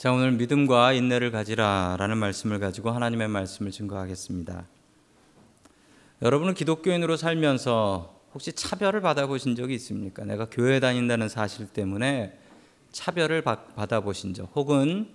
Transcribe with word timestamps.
자, 0.00 0.12
오늘 0.12 0.32
믿음과 0.32 0.94
인내를 0.94 1.30
가지라 1.30 1.96
라는 1.98 2.16
말씀을 2.16 2.58
가지고 2.58 2.90
하나님의 2.90 3.28
말씀을 3.28 3.70
증거하겠습니다. 3.70 4.66
여러분은 6.22 6.54
기독교인으로 6.54 7.18
살면서 7.18 8.18
혹시 8.32 8.54
차별을 8.54 9.02
받아보신 9.02 9.56
적이 9.56 9.74
있습니까? 9.74 10.24
내가 10.24 10.46
교회 10.48 10.80
다닌다는 10.80 11.28
사실 11.28 11.66
때문에 11.66 12.32
차별을 12.92 13.42
받아보신 13.42 14.32
적, 14.32 14.50
혹은 14.56 15.06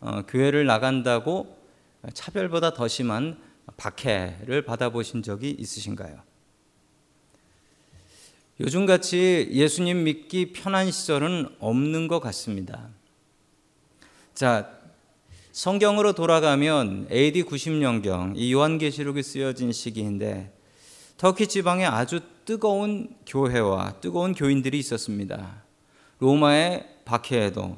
어, 0.00 0.22
교회를 0.22 0.64
나간다고 0.64 1.58
차별보다 2.14 2.72
더 2.72 2.88
심한 2.88 3.36
박해를 3.76 4.62
받아보신 4.62 5.22
적이 5.22 5.50
있으신가요? 5.50 6.18
요즘같이 8.58 9.50
예수님 9.52 10.04
믿기 10.04 10.54
편한 10.54 10.90
시절은 10.90 11.56
없는 11.58 12.08
것 12.08 12.20
같습니다. 12.20 12.88
자, 14.34 14.70
성경으로 15.52 16.12
돌아가면 16.12 17.08
AD 17.10 17.42
90년경 17.44 18.34
이 18.36 18.52
요한계시록이 18.52 19.22
쓰여진 19.22 19.72
시기인데 19.72 20.52
터키 21.16 21.46
지방에 21.46 21.84
아주 21.84 22.20
뜨거운 22.44 23.14
교회와 23.26 24.00
뜨거운 24.00 24.32
교인들이 24.34 24.78
있었습니다. 24.78 25.64
로마의 26.18 26.86
박해에도 27.04 27.76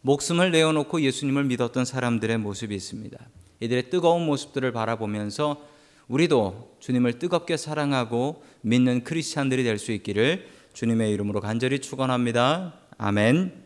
목숨을 0.00 0.50
내어놓고 0.50 1.02
예수님을 1.02 1.44
믿었던 1.44 1.84
사람들의 1.84 2.38
모습이 2.38 2.74
있습니다. 2.74 3.16
이들의 3.60 3.90
뜨거운 3.90 4.26
모습들을 4.26 4.72
바라보면서 4.72 5.62
우리도 6.08 6.76
주님을 6.80 7.18
뜨겁게 7.20 7.56
사랑하고 7.56 8.42
믿는 8.62 9.04
크리스찬들이 9.04 9.62
될 9.62 9.78
수 9.78 9.92
있기를 9.92 10.48
주님의 10.72 11.12
이름으로 11.12 11.40
간절히 11.40 11.78
축원합니다. 11.78 12.74
아멘. 12.98 13.61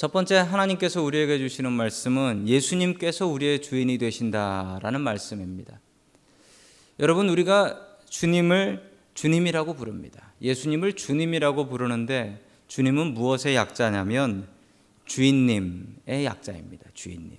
첫 0.00 0.12
번째 0.12 0.36
하나님께서 0.36 1.02
우리에게 1.02 1.36
주시는 1.36 1.72
말씀은 1.72 2.48
예수님께서 2.48 3.26
우리의 3.26 3.60
주인이 3.60 3.98
되신다라는 3.98 5.02
말씀입니다. 5.02 5.78
여러분 7.00 7.28
우리가 7.28 7.98
주님을 8.08 8.92
주님이라고 9.12 9.74
부릅니다. 9.74 10.32
예수님을 10.40 10.94
주님이라고 10.94 11.68
부르는데 11.68 12.42
주님은 12.66 13.12
무엇의 13.12 13.54
약자냐면 13.54 14.48
주인님의 15.04 16.24
약자입니다. 16.24 16.88
주인님. 16.94 17.36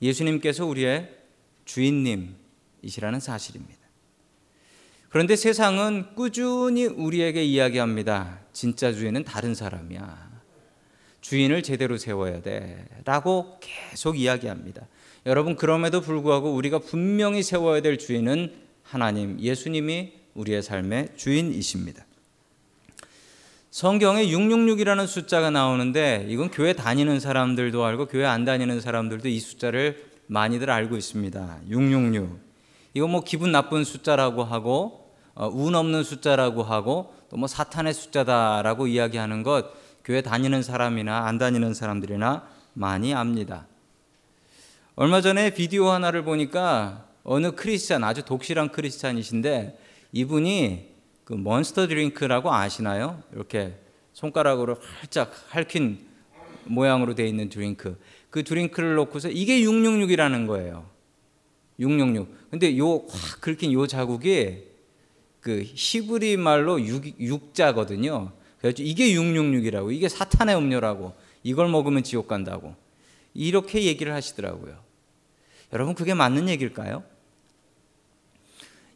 예수님께서 0.00 0.64
우리의 0.64 1.14
주인님이시라는 1.66 3.20
사실입니다. 3.20 3.82
그런데 5.10 5.36
세상은 5.36 6.14
꾸준히 6.14 6.86
우리에게 6.86 7.44
이야기합니다. 7.44 8.40
진짜 8.54 8.90
주인은 8.90 9.24
다른 9.24 9.54
사람이야. 9.54 10.23
주인을 11.24 11.62
제대로 11.62 11.96
세워야 11.96 12.42
돼. 12.42 12.84
라고 13.06 13.58
계속 13.60 14.18
이야기합니다. 14.18 14.86
여러분, 15.24 15.56
그럼에도 15.56 16.02
불구하고 16.02 16.52
우리가 16.52 16.80
분명히 16.80 17.42
세워야 17.42 17.80
될 17.80 17.96
주인은 17.96 18.52
하나님, 18.82 19.40
예수님이 19.40 20.12
우리의 20.34 20.62
삶의 20.62 21.14
주인이십니다. 21.16 22.04
성경에 23.70 24.26
666이라는 24.26 25.06
숫자가 25.06 25.48
나오는데 25.48 26.26
이건 26.28 26.50
교회 26.50 26.74
다니는 26.74 27.20
사람들도 27.20 27.82
알고 27.82 28.06
교회 28.06 28.26
안 28.26 28.44
다니는 28.44 28.82
사람들도 28.82 29.26
이 29.30 29.40
숫자를 29.40 30.04
많이들 30.26 30.68
알고 30.68 30.94
있습니다. 30.94 31.60
666. 31.70 32.38
이거 32.92 33.08
뭐 33.08 33.24
기분 33.24 33.50
나쁜 33.50 33.82
숫자라고 33.82 34.44
하고 34.44 35.10
어, 35.34 35.48
운 35.48 35.74
없는 35.74 36.04
숫자라고 36.04 36.62
하고 36.62 37.14
또 37.30 37.38
뭐 37.38 37.48
사탄의 37.48 37.94
숫자다라고 37.94 38.86
이야기하는 38.86 39.42
것 39.42 39.83
교회 40.04 40.20
다니는 40.20 40.62
사람이나 40.62 41.26
안 41.26 41.38
다니는 41.38 41.74
사람들이나 41.74 42.46
많이 42.74 43.14
압니다. 43.14 43.66
얼마 44.96 45.20
전에 45.20 45.54
비디오 45.54 45.88
하나를 45.88 46.22
보니까 46.24 47.08
어느 47.24 47.52
크리스찬 47.52 48.04
아주 48.04 48.22
독실한 48.24 48.70
크리스찬이신데 48.70 49.78
이분이 50.12 50.94
그 51.24 51.32
몬스터 51.32 51.88
드링크라고 51.88 52.52
아시나요? 52.52 53.22
이렇게 53.32 53.78
손가락으로 54.12 54.76
활짝 55.00 55.32
할퀸 55.48 56.06
모양으로 56.64 57.14
되어 57.14 57.26
있는 57.26 57.48
드링크. 57.48 57.98
그 58.30 58.44
드링크를 58.44 58.94
놓고서 58.94 59.30
이게 59.30 59.60
666이라는 59.62 60.46
거예요. 60.46 60.86
666. 61.78 62.50
근데 62.50 62.76
요 62.78 63.06
확 63.08 63.40
긁힌 63.40 63.72
요 63.72 63.86
자국이 63.86 64.64
그 65.40 65.62
히브리 65.64 66.36
말로 66.36 66.80
육, 66.80 67.54
자거든요 67.54 68.32
그래서 68.64 68.82
이게 68.82 69.12
666이라고, 69.12 69.92
이게 69.92 70.08
사탄의 70.08 70.56
음료라고, 70.56 71.12
이걸 71.42 71.68
먹으면 71.68 72.02
지옥 72.02 72.28
간다고. 72.28 72.74
이렇게 73.34 73.82
얘기를 73.84 74.14
하시더라고요. 74.14 74.78
여러분, 75.74 75.94
그게 75.94 76.14
맞는 76.14 76.48
얘기일까요? 76.48 77.04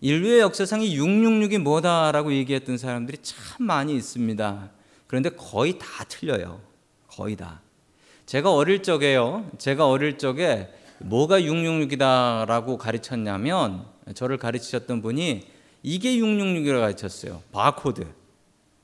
인류의 0.01 0.41
역사상이 0.41 0.97
666이 0.97 1.59
뭐다라고 1.59 2.33
얘기했던 2.33 2.79
사람들이 2.79 3.19
참 3.21 3.67
많이 3.67 3.95
있습니다. 3.95 4.71
그런데 5.07 5.29
거의 5.29 5.79
다 5.79 6.03
틀려요. 6.05 6.63
거의 7.07 7.37
다. 7.37 7.61
제가 8.25 8.51
어릴 8.51 8.83
적에요. 8.83 9.51
제가 9.59 9.87
어릴 9.87 10.17
적에 10.17 10.71
뭐가 11.01 11.43
666이다라고 11.43 12.79
가르쳤냐면 12.79 13.85
저를 14.15 14.39
가르치셨던 14.39 15.03
분이 15.03 15.47
이게 15.83 16.17
666이라고 16.17 16.81
가르쳤어요. 16.81 17.43
바코드. 17.53 18.18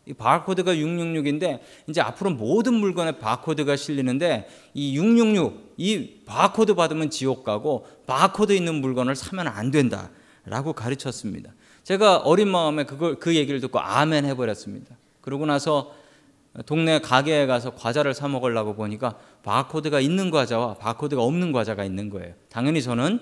이 0.07 0.13
바코드가 0.13 0.75
666인데 0.75 1.61
이제 1.89 2.01
앞으로 2.01 2.31
모든 2.31 2.75
물건에 2.75 3.13
바코드가 3.19 3.77
실리는데 3.77 4.49
이 4.75 4.97
666, 4.97 5.75
이 5.79 6.21
바코드 6.27 6.75
받으면 6.75 7.11
지옥 7.11 7.45
가고 7.45 7.87
바코드 8.07 8.53
있는 8.53 8.77
물건을 8.77 9.17
사면 9.17 9.49
안 9.49 9.71
된다라고 9.71 10.75
가르쳤습니다. 10.75 11.53
제가 11.85 12.19
어린 12.19 12.49
마음에 12.49 12.85
그걸 12.85 13.17
그 13.17 13.35
얘기를 13.35 13.61
듣고 13.61 13.79
아멘 13.81 14.25
해버렸습니다. 14.27 14.97
그러고 15.21 15.47
나서 15.47 15.95
동네 16.67 17.01
가게에 17.01 17.47
가서 17.47 17.75
과자를 17.75 18.15
사 18.15 18.29
먹으려고 18.29 18.75
보니까 18.75 19.19
바코드가 19.43 20.01
있는 20.01 20.31
과자와 20.31 20.75
바코드가 20.75 21.23
없는 21.23 21.53
과자가 21.53 21.85
있는 21.85 22.11
거예요. 22.11 22.35
당연히 22.49 22.83
저는 22.83 23.21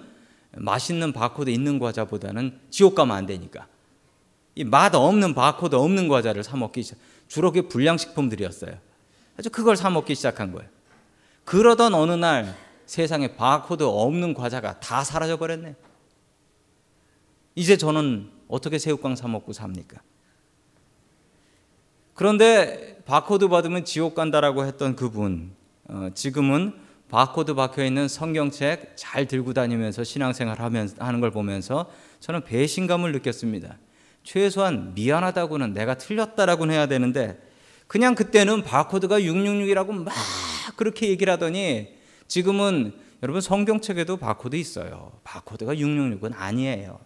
맛있는 0.54 1.12
바코드 1.12 1.48
있는 1.48 1.78
과자보다는 1.78 2.58
지옥 2.70 2.94
가면 2.94 3.16
안 3.16 3.26
되니까 3.26 3.66
이 4.54 4.64
맛 4.64 4.94
없는 4.94 5.34
바코드 5.34 5.76
없는 5.76 6.08
과자를 6.08 6.44
사 6.44 6.56
먹기 6.56 6.82
시작. 6.82 6.98
주로 7.28 7.52
그 7.52 7.68
불량식품들이었어요. 7.68 8.72
아주 9.38 9.50
그걸 9.50 9.76
사 9.76 9.88
먹기 9.90 10.14
시작한 10.14 10.52
거예요. 10.52 10.68
그러던 11.44 11.94
어느 11.94 12.12
날 12.12 12.54
세상에 12.86 13.36
바코드 13.36 13.82
없는 13.84 14.34
과자가 14.34 14.80
다 14.80 15.02
사라져 15.04 15.38
버렸네. 15.38 15.74
이제 17.54 17.76
저는 17.76 18.30
어떻게 18.48 18.78
새우깡 18.78 19.16
사 19.16 19.28
먹고 19.28 19.52
삽니까? 19.52 20.00
그런데 22.14 23.02
바코드 23.06 23.48
받으면 23.48 23.84
지옥 23.86 24.14
간다라고 24.14 24.66
했던 24.66 24.94
그분, 24.94 25.54
어, 25.88 26.10
지금은 26.14 26.74
바코드 27.08 27.54
박혀 27.54 27.84
있는 27.84 28.08
성경책 28.08 28.92
잘 28.96 29.26
들고 29.26 29.54
다니면서 29.54 30.04
신앙생활 30.04 30.60
하는 30.60 31.20
걸 31.20 31.30
보면서 31.30 31.90
저는 32.20 32.44
배신감을 32.44 33.12
느꼈습니다. 33.12 33.78
최소한 34.24 34.94
미안하다고는 34.94 35.72
내가 35.74 35.94
틀렸다라고는 35.94 36.74
해야 36.74 36.86
되는데 36.86 37.38
그냥 37.86 38.14
그때는 38.14 38.62
바코드가 38.62 39.20
666이라고 39.20 39.92
막 39.92 40.14
그렇게 40.76 41.08
얘기를 41.08 41.32
하더니 41.32 41.88
지금은 42.28 42.92
여러분 43.22 43.40
성경책에도 43.40 44.16
바코드 44.16 44.56
있어요. 44.56 45.12
바코드가 45.24 45.74
666은 45.74 46.32
아니에요. 46.34 46.98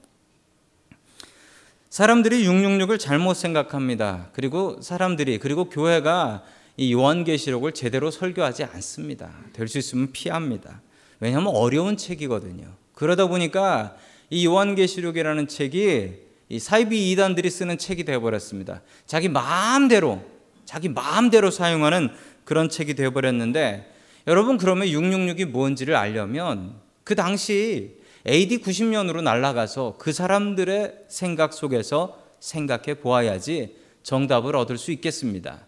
사람들이 1.90 2.46
666을 2.46 2.98
잘못 2.98 3.34
생각합니다. 3.34 4.28
그리고 4.32 4.80
사람들이 4.80 5.38
그리고 5.38 5.68
교회가 5.68 6.42
이 6.76 6.92
요한계시록을 6.92 7.72
제대로 7.72 8.10
설교하지 8.10 8.64
않습니다. 8.64 9.32
될 9.54 9.66
수 9.66 9.78
있으면 9.78 10.12
피합니다. 10.12 10.82
왜냐하면 11.20 11.54
어려운 11.54 11.96
책이거든요. 11.96 12.66
그러다 12.94 13.26
보니까 13.26 13.96
이 14.28 14.44
요한계시록이라는 14.46 15.48
책이 15.48 16.25
이 16.48 16.58
사이비 16.58 17.10
이단들이 17.12 17.50
쓰는 17.50 17.78
책이 17.78 18.04
되어버렸습니다. 18.04 18.82
자기 19.06 19.28
마음대로 19.28 20.22
자기 20.64 20.88
마음대로 20.88 21.50
사용하는 21.50 22.10
그런 22.44 22.68
책이 22.68 22.94
되어버렸는데 22.94 23.92
여러분 24.26 24.58
그러면 24.58 24.88
666이 24.88 25.46
뭔지를 25.46 25.94
알려면 25.96 26.74
그 27.04 27.14
당시 27.14 27.98
AD 28.26 28.58
90년으로 28.58 29.22
날아가서 29.22 29.96
그 29.98 30.12
사람들의 30.12 31.04
생각 31.08 31.52
속에서 31.52 32.20
생각해 32.40 32.94
보아야지 32.94 33.76
정답을 34.02 34.56
얻을 34.56 34.78
수 34.78 34.90
있겠습니다. 34.92 35.60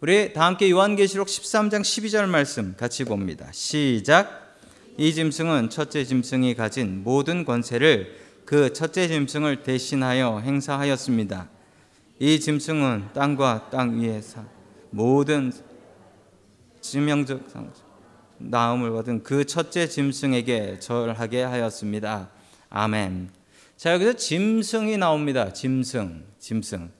우리 0.00 0.34
다 0.34 0.44
함께 0.44 0.70
요한계시록 0.70 1.26
13장 1.26 1.80
12절 1.80 2.26
말씀 2.26 2.74
같이 2.76 3.04
봅니다. 3.04 3.48
시작. 3.52 4.54
이 4.98 5.12
짐승은 5.12 5.70
첫째 5.70 6.04
짐승이 6.04 6.54
가진 6.54 7.02
모든 7.02 7.44
권세를 7.44 8.25
그 8.46 8.72
첫째 8.72 9.08
짐승을 9.08 9.64
대신하여 9.64 10.38
행사하였습니다. 10.38 11.48
이 12.20 12.38
짐승은 12.38 13.08
땅과 13.12 13.70
땅 13.70 14.00
위에 14.00 14.20
사 14.20 14.44
모든 14.90 15.52
지명적 16.80 17.42
나음을 18.38 18.92
받은 18.92 19.24
그 19.24 19.44
첫째 19.44 19.88
짐승에게 19.88 20.78
절하게 20.78 21.42
하였습니다. 21.42 22.30
아멘. 22.70 23.30
자, 23.76 23.92
여기서 23.92 24.12
짐승이 24.12 24.96
나옵니다. 24.96 25.52
짐승, 25.52 26.24
짐승. 26.38 26.90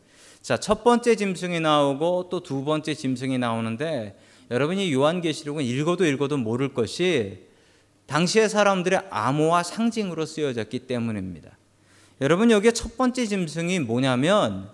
자, 0.42 0.56
첫 0.56 0.82
번째 0.82 1.14
짐승이 1.14 1.60
나오고 1.60 2.28
또 2.28 2.40
두 2.40 2.64
번째 2.64 2.92
짐승이 2.92 3.38
나오는데 3.38 4.18
여러분이 4.50 4.92
요한계시록은 4.92 5.62
읽어도 5.62 6.06
읽어도 6.06 6.38
모를 6.38 6.74
것이 6.74 7.45
당시의 8.06 8.48
사람들의 8.48 9.02
암호와 9.10 9.62
상징으로 9.62 10.26
쓰여졌기 10.26 10.80
때문입니다. 10.80 11.50
여러분 12.20 12.50
여기에 12.50 12.72
첫 12.72 12.96
번째 12.96 13.26
짐승이 13.26 13.80
뭐냐면 13.80 14.70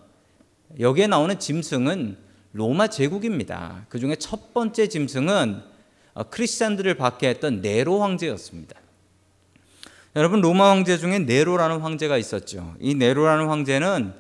여기에 0.79 1.09
나오는 1.09 1.39
짐승은 1.39 2.17
로마 2.53 2.89
제국입니다. 2.89 3.87
그 3.89 3.99
중에 3.99 4.17
첫 4.17 4.53
번째 4.53 4.89
짐승은 4.89 5.63
어, 6.15 6.23
크리스찬들을 6.25 6.95
받게 6.95 7.29
했던 7.29 7.63
네로 7.63 8.01
황제였습니다. 8.01 8.79
여러분 10.15 10.43
로마 10.43 10.71
황제 10.71 10.99
중에 10.99 11.21
네로라는 11.21 11.81
황제가 11.81 12.19
있었죠. 12.19 12.75
이 12.81 12.95
네로라는 12.95 13.49
황제는 13.49 14.13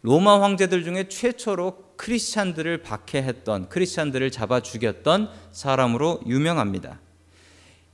로마 0.00 0.42
황제들 0.42 0.84
중에 0.84 1.08
최초로 1.08 1.92
크리스찬들을 1.96 2.82
박해했던 2.82 3.68
크리스찬들을 3.68 4.30
잡아 4.30 4.60
죽였던 4.60 5.30
사람으로 5.52 6.22
유명합니다. 6.26 6.98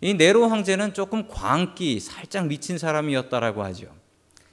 이 0.01 0.15
네로 0.15 0.49
황제는 0.49 0.95
조금 0.95 1.27
광기 1.27 1.99
살짝 1.99 2.47
미친 2.47 2.79
사람이었다라고 2.79 3.65
하죠. 3.65 3.87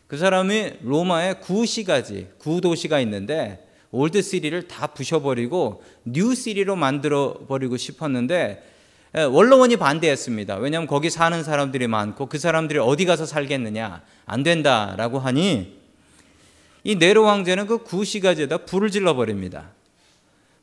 그 0.07 0.17
사람이 0.17 0.77
로마에 0.81 1.35
구시가지 1.35 2.29
구도시가 2.39 2.99
있는데 3.01 3.67
old 3.91 4.21
city를 4.21 4.67
다 4.67 4.87
부셔버리고 4.87 5.83
new 6.03 6.33
city로 6.33 6.75
만들어 6.75 7.45
버리고 7.47 7.77
싶었는데 7.77 8.71
원로원이 9.31 9.77
반대했습니다. 9.77 10.57
왜냐하면 10.57 10.87
거기 10.87 11.09
사는 11.09 11.41
사람들이 11.43 11.87
많고 11.87 12.25
그 12.25 12.37
사람들이 12.37 12.79
어디 12.79 13.05
가서 13.05 13.25
살겠느냐 13.25 14.01
안 14.25 14.43
된다라고 14.43 15.19
하니 15.19 15.79
이 16.83 16.95
네로 16.95 17.25
황제는 17.25 17.67
그 17.67 17.83
구시가지에다 17.83 18.65
불을 18.65 18.91
질러 18.91 19.15
버립니다. 19.15 19.71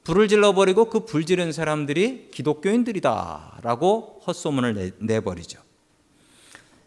불을 0.05 0.29
질러 0.29 0.53
버리고 0.53 0.87
그 0.87 1.07
불 1.07 1.25
지른 1.25 1.53
사람들이 1.53 2.29
기독교인들이다라고 2.33 4.23
헛소문을 4.27 4.93
내, 4.99 5.21
버리죠 5.21 5.61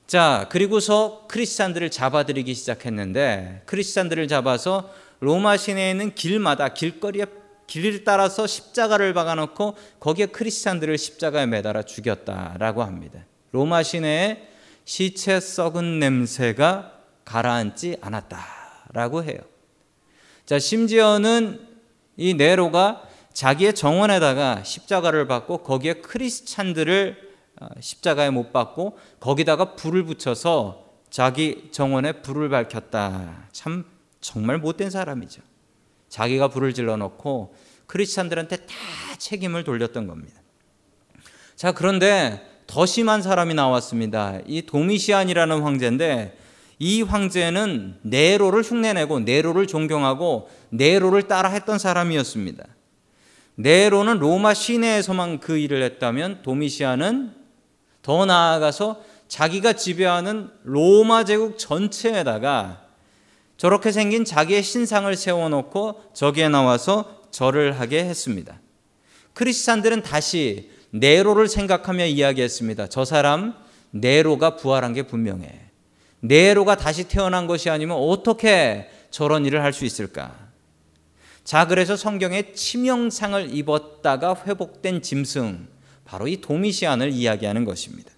자, 0.07 0.47
그리고서 0.51 1.25
크리스찬들을 1.27 1.89
잡아들이기 1.89 2.53
시작했는데 2.53 3.63
크리스찬들을 3.65 4.27
잡아서 4.27 4.93
로마 5.19 5.57
시내에 5.57 5.91
있는 5.91 6.13
길마다 6.13 6.69
길거리에 6.69 7.25
길을 7.67 8.03
따라서 8.03 8.45
십자가를 8.45 9.13
박아놓고 9.13 9.75
거기에 9.99 10.27
크리스찬들을 10.27 10.95
십자가에 10.97 11.47
매달아 11.47 11.83
죽였다라고 11.83 12.83
합니다. 12.83 13.25
로마 13.51 13.81
시내에 13.81 14.47
시체 14.83 15.39
썩은 15.39 15.97
냄새가 15.99 16.99
가라앉지 17.23 17.97
않았다라고 18.01 19.23
해요. 19.23 19.39
자, 20.45 20.59
심지어는 20.59 21.64
이 22.17 22.33
네로가 22.33 23.03
자기의 23.33 23.75
정원에다가 23.75 24.63
십자가를 24.63 25.27
받고 25.27 25.59
거기에 25.59 25.95
크리스찬들을 25.95 27.25
어, 27.61 27.67
십자가에 27.79 28.29
못 28.29 28.51
박고 28.51 28.97
거기다가 29.19 29.75
불을 29.75 30.03
붙여서 30.03 30.85
자기 31.09 31.69
정원에 31.71 32.21
불을 32.21 32.49
밝혔다. 32.49 33.47
참 33.51 33.85
정말 34.19 34.57
못된 34.57 34.89
사람이죠. 34.89 35.41
자기가 36.09 36.49
불을 36.49 36.73
질러 36.73 36.97
놓고 36.97 37.55
크리스찬들한테 37.87 38.57
다 38.57 38.73
책임을 39.17 39.63
돌렸던 39.63 40.07
겁니다. 40.07 40.41
자, 41.55 41.71
그런데 41.71 42.45
더 42.67 42.85
심한 42.85 43.21
사람이 43.21 43.53
나왔습니다. 43.53 44.39
이 44.45 44.63
도미시안이라는 44.63 45.61
황제인데 45.61 46.37
이 46.79 47.01
황제는 47.01 47.99
네로를 48.01 48.63
흉내내고 48.63 49.21
네로를 49.21 49.67
존경하고 49.67 50.49
네로를 50.69 51.23
따라했던 51.23 51.79
사람이었습니다. 51.79 52.65
네로는 53.55 54.19
로마 54.19 54.53
시내에서만 54.53 55.39
그 55.39 55.57
일을 55.57 55.81
했다면 55.83 56.41
도미시안은 56.43 57.31
더 58.01 58.25
나아가서 58.25 59.01
자기가 59.27 59.73
지배하는 59.73 60.49
로마 60.63 61.23
제국 61.23 61.57
전체에다가 61.57 62.81
저렇게 63.57 63.91
생긴 63.91 64.25
자기의 64.25 64.61
신상을 64.61 65.15
세워놓고 65.15 66.11
저기에 66.13 66.49
나와서 66.49 67.21
절을 67.31 67.79
하게 67.79 68.03
했습니다. 68.03 68.59
크리스찬들은 69.33 70.03
다시 70.03 70.69
네로를 70.91 71.47
생각하며 71.47 72.05
이야기했습니다. 72.05 72.87
저 72.87 73.05
사람 73.05 73.53
네로가 73.91 74.57
부활한 74.57 74.93
게 74.93 75.03
분명해. 75.03 75.64
네로가 76.21 76.77
다시 76.77 77.07
태어난 77.07 77.47
것이 77.47 77.69
아니면 77.69 77.97
어떻게 77.97 78.89
저런 79.11 79.45
일을 79.45 79.61
할 79.63 79.73
수 79.73 79.85
있을까? 79.85 80.45
자, 81.43 81.67
그래서 81.67 81.95
성경에 81.95 82.53
치명상을 82.53 83.55
입었다가 83.55 84.35
회복된 84.47 85.03
짐승, 85.03 85.67
바로 86.03 86.27
이 86.27 86.41
도미시안을 86.41 87.11
이야기하는 87.11 87.65
것입니다. 87.65 88.11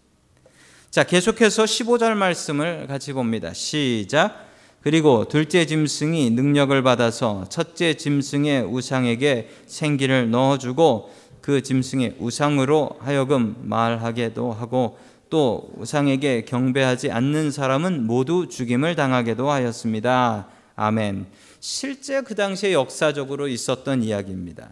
자, 0.90 1.04
계속해서 1.04 1.66
15절 1.66 2.14
말씀을 2.14 2.88
같이 2.88 3.12
봅니다. 3.12 3.54
시작. 3.54 4.48
그리고 4.82 5.28
둘째 5.28 5.66
짐승이 5.66 6.30
능력을 6.30 6.82
받아서 6.82 7.46
첫째 7.50 7.96
짐승의 7.96 8.64
우상에게 8.64 9.50
생기를 9.66 10.32
넣어주고 10.32 11.12
그 11.42 11.62
짐승의 11.62 12.16
우상으로 12.20 12.92
하여금 13.00 13.58
말하게도 13.60 14.54
하고 14.54 14.98
또 15.30 15.72
우상에게 15.78 16.46
경배하지 16.46 17.12
않는 17.12 17.52
사람은 17.52 18.06
모두 18.06 18.48
죽임을 18.48 18.96
당하게도 18.96 19.50
하였습니다. 19.50 20.48
아멘. 20.76 21.28
실제 21.60 22.22
그 22.22 22.36
당시에 22.36 22.74
역사적으로 22.74 23.48
있었던 23.48 24.04
이야기입니다. 24.04 24.70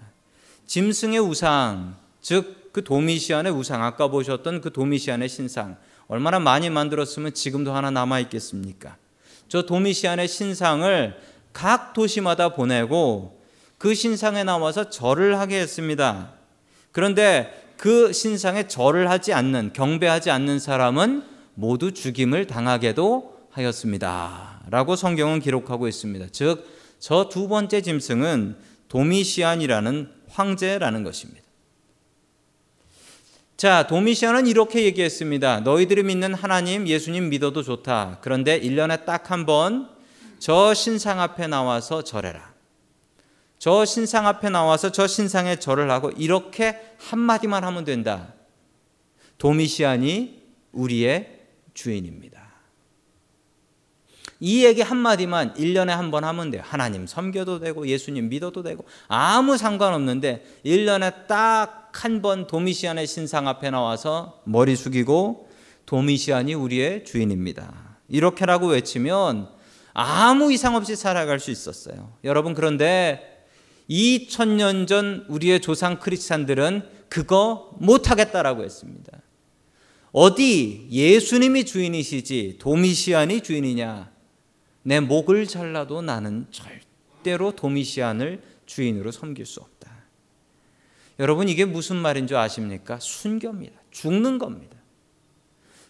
짐승의 0.68 1.20
우상, 1.20 1.96
즉 2.22 2.66
그 2.76 2.84
도미시안의 2.84 3.54
우상 3.54 3.86
아까 3.86 4.10
보셨던 4.10 4.60
그 4.60 4.74
도미시안의 4.74 5.30
신상 5.30 5.78
얼마나 6.10 6.40
많이 6.40 6.70
만들었으면 6.70 7.34
지금도 7.34 7.72
하나 7.74 7.90
남아 7.90 8.20
있겠습니까? 8.20 8.98
저 9.48 9.66
도미시안의 9.66 10.28
신상을 10.28 11.18
각 11.54 11.94
도시마다 11.94 12.50
보내고 12.50 13.42
그 13.78 13.96
신상에 13.96 14.44
나와서 14.44 14.90
절을 14.90 15.40
하게 15.40 15.62
했습니다. 15.62 16.34
그런데 16.92 17.65
그 17.78 18.14
신상에 18.14 18.68
절을 18.68 19.10
하지 19.10 19.34
않는 19.34 19.74
경배하지 19.74 20.32
않는 20.32 20.60
사람은 20.60 21.24
모두 21.54 21.94
죽임을 21.94 22.48
당하게도 22.48 23.48
하였습니다. 23.52 24.62
라고 24.70 24.96
성경은 24.96 25.40
기록하고 25.40 25.88
있습니다. 25.88 26.28
즉, 26.32 26.66
저 27.00 27.30
두 27.30 27.48
번째 27.48 27.82
짐승은 27.82 28.58
도미시안이라는 28.90 30.10
황제라는 30.30 31.04
것입니다. 31.04 31.42
자, 33.58 33.88
도미시안은 33.88 34.48
이렇게 34.48 34.84
얘기했습니다. 34.84 35.62
너희들이 35.62 36.04
믿는 36.04 36.34
하나님, 36.34 36.88
예수님 36.88 37.30
믿어도 37.30 37.64
좋다. 37.64 38.20
그런데 38.22 38.60
1년에 38.60 39.06
딱 39.06 39.32
한 39.32 39.46
번 39.46 39.96
저 40.40 40.74
신상 40.74 41.22
앞에 41.22 41.48
나와서 41.48 42.04
절해라. 42.04 42.55
저 43.58 43.86
신상 43.86 44.28
앞에 44.28 44.50
나와서 44.50 44.92
저 44.92 45.08
신상에 45.08 45.56
절을 45.58 45.90
하고 45.90 46.12
이렇게 46.12 46.80
한마디만 47.00 47.64
하면 47.64 47.84
된다. 47.86 48.34
도미시안이 49.38 50.44
우리의 50.72 51.40
주인입니다. 51.74 52.46
이 54.42 54.66
얘기 54.66 54.82
한마디만 54.82 55.54
1년에 55.54 55.88
한 55.88 56.12
번 56.12 56.24
하면 56.26 56.52
돼요. 56.52 56.62
하나님 56.66 57.08
섬겨도 57.08 57.60
되고 57.60 57.88
예수님 57.88 58.30
믿어도 58.30 58.64
되고 58.64 58.86
아무 59.08 59.58
상관없는데 59.58 60.44
1년에 60.66 61.28
딱 61.28 61.84
한 61.96 62.22
번 62.22 62.46
도미시안의 62.46 63.08
신상 63.08 63.48
앞에 63.48 63.70
나와서 63.70 64.42
머리 64.44 64.76
숙이고 64.76 65.50
도미시안이 65.86 66.54
우리의 66.54 67.06
주인입니다. 67.06 68.00
이렇게라고 68.10 68.68
외치면 68.68 69.48
아무 69.94 70.52
이상 70.52 70.76
없이 70.76 70.96
살아갈 70.98 71.40
수 71.40 71.52
있었어요. 71.52 72.12
여러분 72.26 72.54
그런데 72.54 73.35
2000년 73.90 74.88
전 74.88 75.26
우리의 75.28 75.62
조상 75.62 76.00
크리스찬들은 76.00 76.84
그거 77.10 77.72
못하겠다라고 77.80 78.64
했습니다. 78.64 79.22
어디 80.12 80.88
예수님이 80.92 81.66
주인이시지 81.66 82.58
도미시안이 82.60 83.42
주인이냐? 83.42 84.12
내 84.84 85.00
목을 85.00 85.48
잘라도 85.48 86.02
나는 86.02 86.48
절대로 86.52 87.52
도미시안을 87.52 88.42
주인으로 88.66 89.12
섬길 89.12 89.46
수 89.46 89.60
없다. 89.60 89.92
여러분 91.20 91.50
이게 91.50 91.66
무슨 91.66 91.98
말인 91.98 92.28
줄 92.28 92.38
아십니까? 92.38 93.00
순교입니다. 93.00 93.74
죽는 93.92 94.38
겁니다. 94.38 94.76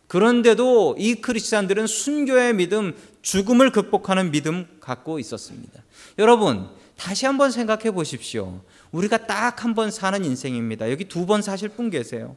그런데도 0.08 0.96
이 1.00 1.16
크리스찬들은 1.16 1.88
순교의 1.88 2.54
믿음, 2.54 2.96
죽음을 3.22 3.72
극복하는 3.72 4.32
믿음 4.32 4.68
갖고 4.80 5.18
있었습니다. 5.20 5.84
여러분, 6.20 6.70
다시 6.98 7.26
한번 7.26 7.52
생각해 7.52 7.92
보십시오. 7.92 8.62
우리가 8.92 9.28
딱 9.28 9.64
한 9.64 9.76
번 9.76 9.92
사는 9.92 10.24
인생입니다. 10.24 10.90
여기 10.92 11.06
두 11.06 11.26
번 11.26 11.42
사실 11.42 11.70
분 11.70 11.90
계세요. 11.90 12.36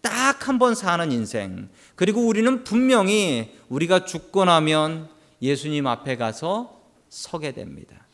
딱 0.00 0.48
한 0.48 0.58
번 0.58 0.74
사는 0.74 1.10
인생. 1.12 1.68
그리고 1.96 2.26
우리는 2.26 2.64
분명히 2.64 3.58
우리가 3.68 4.04
죽고 4.04 4.44
나면 4.44 5.08
예수님 5.40 5.86
앞에 5.86 6.16
가서 6.16 6.80
서게 7.08 7.52
됩니다. 7.52 8.06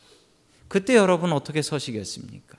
그때 0.69 0.97
여러분 0.97 1.33
어떻게 1.33 1.63
서시겠습니까? 1.63 2.59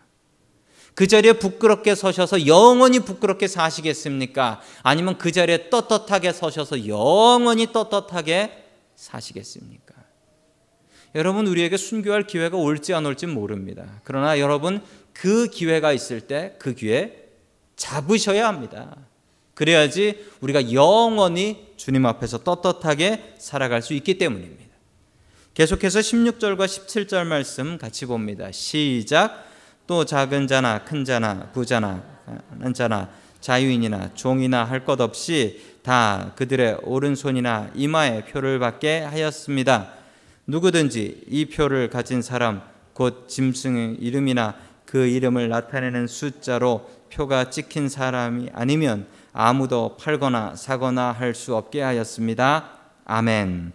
그 0.96 1.08
자리에 1.08 1.34
부끄럽게 1.34 1.96
서셔서 1.96 2.46
영원히 2.48 3.00
부끄럽게 3.00 3.48
사시겠습니까? 3.48 4.62
아니면 4.84 5.18
그 5.18 5.32
자리에 5.32 5.70
떳떳하게 5.70 6.34
서셔서 6.34 6.88
영원히 6.88 7.72
떳떳하게 7.72 8.66
사시겠습니까? 8.96 9.96
여러분 11.16 11.48
우리에게 11.48 11.78
순교할 11.78 12.28
기회가 12.28 12.58
올지 12.58 12.94
안 12.94 13.06
올지 13.06 13.25
모릅니다. 13.25 13.86
그러나 14.04 14.39
여러분 14.39 14.82
그 15.13 15.48
기회가 15.48 15.92
있을 15.92 16.22
때 16.22 16.56
그 16.60 16.74
기회 16.74 17.28
잡으셔야 17.75 18.48
합니다. 18.48 18.96
그래야지 19.54 20.25
우리가 20.42 20.72
영원히 20.72 21.68
주님 21.78 22.06
앞에서 22.06 22.44
떳떳하게 22.44 23.36
살아갈 23.38 23.82
수 23.82 23.94
있기 23.94 24.18
때문입니다. 24.18 24.70
계속해서 25.54 26.00
16절과 26.00 26.66
17절 26.66 27.25
말씀 27.25 27.78
같이 27.78 28.06
봅니다. 28.06 28.51
시작. 28.51 29.46
또 29.88 30.06
작은 30.06 30.48
자나 30.48 30.84
큰 30.86 31.04
자나 31.04 31.50
부자나 31.51 32.04
는 32.60 32.74
자나 32.74 33.10
자유인이나 33.42 34.13
종이나 34.13 34.63
할 34.63 34.86
것 34.86 35.01
없이 35.01 35.62
다 35.82 36.34
그들의 36.36 36.80
오른손이나 36.84 37.72
이마에 37.74 38.25
표를 38.25 38.60
받게 38.60 39.00
하였습니다. 39.00 39.99
누구든지 40.50 41.25
이 41.27 41.46
표를 41.46 41.89
가진 41.89 42.22
사람 42.24 42.62
곧 42.94 43.27
짐승의 43.27 43.98
이름이나 44.00 44.56
그 44.86 45.06
이름을 45.06 45.48
나타내는 45.48 46.08
숫자로 46.08 46.89
표가 47.13 47.51
찍힌 47.51 47.88
사람이 47.88 48.50
아니면 48.53 49.06
아무도 49.32 49.96
팔거나 49.98 50.56
사거나 50.56 51.12
할 51.12 51.36
수 51.36 51.56
없게 51.56 51.82
하였습니다. 51.82 52.72
아멘. 53.06 53.74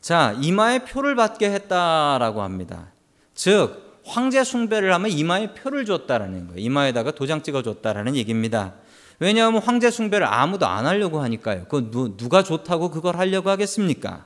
자, 0.00 0.36
이마에 0.40 0.80
표를 0.80 1.14
받게 1.14 1.50
했다라고 1.52 2.42
합니다. 2.42 2.88
즉, 3.34 4.00
황제 4.04 4.42
숭배를 4.42 4.92
하면 4.94 5.12
이마에 5.12 5.54
표를 5.54 5.84
줬다라는 5.84 6.48
거예요. 6.48 6.60
이마에다가 6.60 7.12
도장 7.12 7.42
찍어 7.42 7.62
줬다라는 7.62 8.16
얘기입니다. 8.16 8.74
왜냐하면 9.20 9.62
황제 9.62 9.92
숭배를 9.92 10.26
아무도 10.26 10.66
안 10.66 10.86
하려고 10.86 11.20
하니까요. 11.20 11.66
그 11.68 11.92
누가 12.16 12.42
좋다고 12.42 12.90
그걸 12.90 13.16
하려고 13.16 13.50
하겠습니까? 13.50 14.24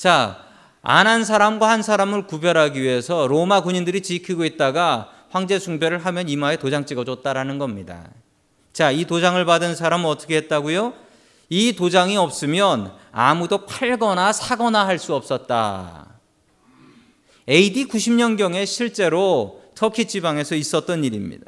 자, 0.00 0.46
안 0.80 1.06
한 1.06 1.24
사람과 1.26 1.68
한 1.68 1.82
사람을 1.82 2.26
구별하기 2.26 2.80
위해서 2.80 3.26
로마 3.26 3.60
군인들이 3.60 4.00
지키고 4.00 4.46
있다가 4.46 5.10
황제 5.28 5.58
숭배를 5.58 5.98
하면 6.06 6.26
이마에 6.26 6.56
도장 6.56 6.86
찍어 6.86 7.04
줬다라는 7.04 7.58
겁니다. 7.58 8.08
자, 8.72 8.90
이 8.90 9.04
도장을 9.04 9.44
받은 9.44 9.74
사람은 9.74 10.06
어떻게 10.06 10.36
했다고요? 10.36 10.94
이 11.50 11.74
도장이 11.74 12.16
없으면 12.16 12.94
아무도 13.12 13.66
팔거나 13.66 14.32
사거나 14.32 14.86
할 14.86 14.98
수 14.98 15.14
없었다. 15.14 16.14
AD 17.46 17.88
90년경에 17.88 18.64
실제로 18.64 19.60
터키 19.74 20.06
지방에서 20.06 20.54
있었던 20.54 21.04
일입니다. 21.04 21.44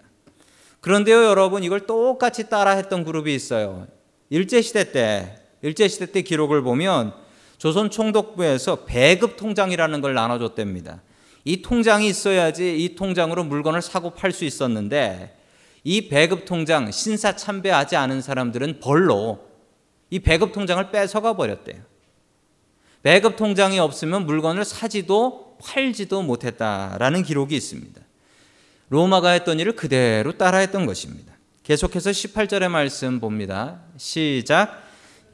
그런데요, 0.82 1.24
여러분, 1.24 1.64
이걸 1.64 1.86
똑같이 1.86 2.50
따라 2.50 2.72
했던 2.72 3.02
그룹이 3.02 3.34
있어요. 3.34 3.86
일제시대 4.28 4.92
때, 4.92 5.38
일제시대 5.62 6.12
때 6.12 6.20
기록을 6.20 6.60
보면 6.60 7.21
조선 7.62 7.90
총독부에서 7.90 8.86
배급 8.86 9.36
통장이라는 9.36 10.00
걸 10.00 10.14
나눠줬답니다. 10.14 11.00
이 11.44 11.62
통장이 11.62 12.08
있어야지 12.08 12.76
이 12.76 12.96
통장으로 12.96 13.44
물건을 13.44 13.80
사고 13.82 14.10
팔 14.10 14.32
수 14.32 14.44
있었는데 14.44 15.38
이 15.84 16.08
배급 16.08 16.44
통장 16.44 16.90
신사 16.90 17.36
참배하지 17.36 17.94
않은 17.94 18.20
사람들은 18.20 18.80
벌로 18.80 19.46
이 20.10 20.18
배급 20.18 20.50
통장을 20.50 20.90
뺏어가 20.90 21.34
버렸대요. 21.34 21.80
배급 23.04 23.36
통장이 23.36 23.78
없으면 23.78 24.26
물건을 24.26 24.64
사지도 24.64 25.56
팔지도 25.62 26.22
못했다라는 26.22 27.22
기록이 27.22 27.54
있습니다. 27.54 28.00
로마가 28.88 29.30
했던 29.30 29.60
일을 29.60 29.76
그대로 29.76 30.32
따라했던 30.36 30.84
것입니다. 30.84 31.32
계속해서 31.62 32.10
18절의 32.10 32.68
말씀 32.70 33.20
봅니다. 33.20 33.82
시작. 33.98 34.82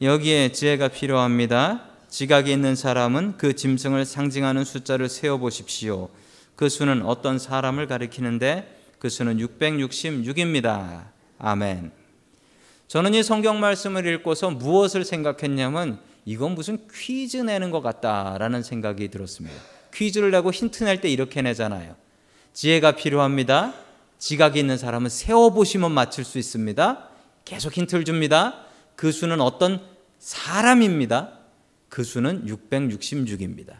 여기에 0.02 0.52
지혜가 0.52 0.88
필요합니다. 0.88 1.88
지각이 2.09 2.50
있는 2.50 2.75
사람은 2.75 3.37
그 3.37 3.55
짐승을 3.55 4.05
상징하는 4.05 4.65
숫자를 4.65 5.09
세어 5.09 5.38
보십시오. 5.38 6.09
그 6.57 6.69
수는 6.69 7.05
어떤 7.05 7.38
사람을 7.38 7.87
가리키는데 7.87 8.77
그 8.99 9.09
수는 9.09 9.38
666입니다. 9.38 11.05
아멘. 11.38 11.93
저는 12.88 13.15
이 13.15 13.23
성경 13.23 13.61
말씀을 13.61 14.07
읽고서 14.07 14.50
무엇을 14.50 15.05
생각했냐면 15.05 16.00
이건 16.25 16.55
무슨 16.55 16.79
퀴즈 16.93 17.37
내는 17.37 17.71
것 17.71 17.83
같다라는 17.83 18.62
생각이 18.62 19.09
들었습니다. 19.09 19.57
퀴즈를 19.95 20.31
내고 20.31 20.50
힌트 20.50 20.85
낼 20.85 21.00
때 21.00 21.09
이렇게 21.09 21.43
내잖아요. 21.43 21.95
지혜가 22.55 22.93
필요합니다. 22.93 23.75
지각이 24.19 24.59
있는 24.59 24.79
사람은 24.79 25.11
세어보시면 25.11 25.93
맞출 25.93 26.25
수 26.25 26.38
있습니다. 26.38 27.09
계속 27.45 27.77
힌트를 27.77 28.05
줍니다. 28.05 28.65
그 28.97 29.12
수는 29.12 29.41
어떤 29.41 29.81
사람입니다. 30.19 31.38
그 31.88 32.04
수는 32.04 32.47
666입니다. 32.47 33.76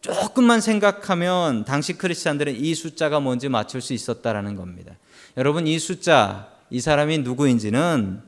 조금만 0.00 0.60
생각하면 0.60 1.64
당시 1.64 1.94
크리스찬들은 1.94 2.54
이 2.54 2.74
숫자가 2.74 3.20
뭔지 3.20 3.48
맞출 3.48 3.80
수 3.80 3.92
있었다라는 3.92 4.54
겁니다. 4.54 4.96
여러분 5.36 5.66
이 5.66 5.78
숫자 5.78 6.52
이 6.70 6.80
사람이 6.80 7.18
누구인지는 7.18 8.22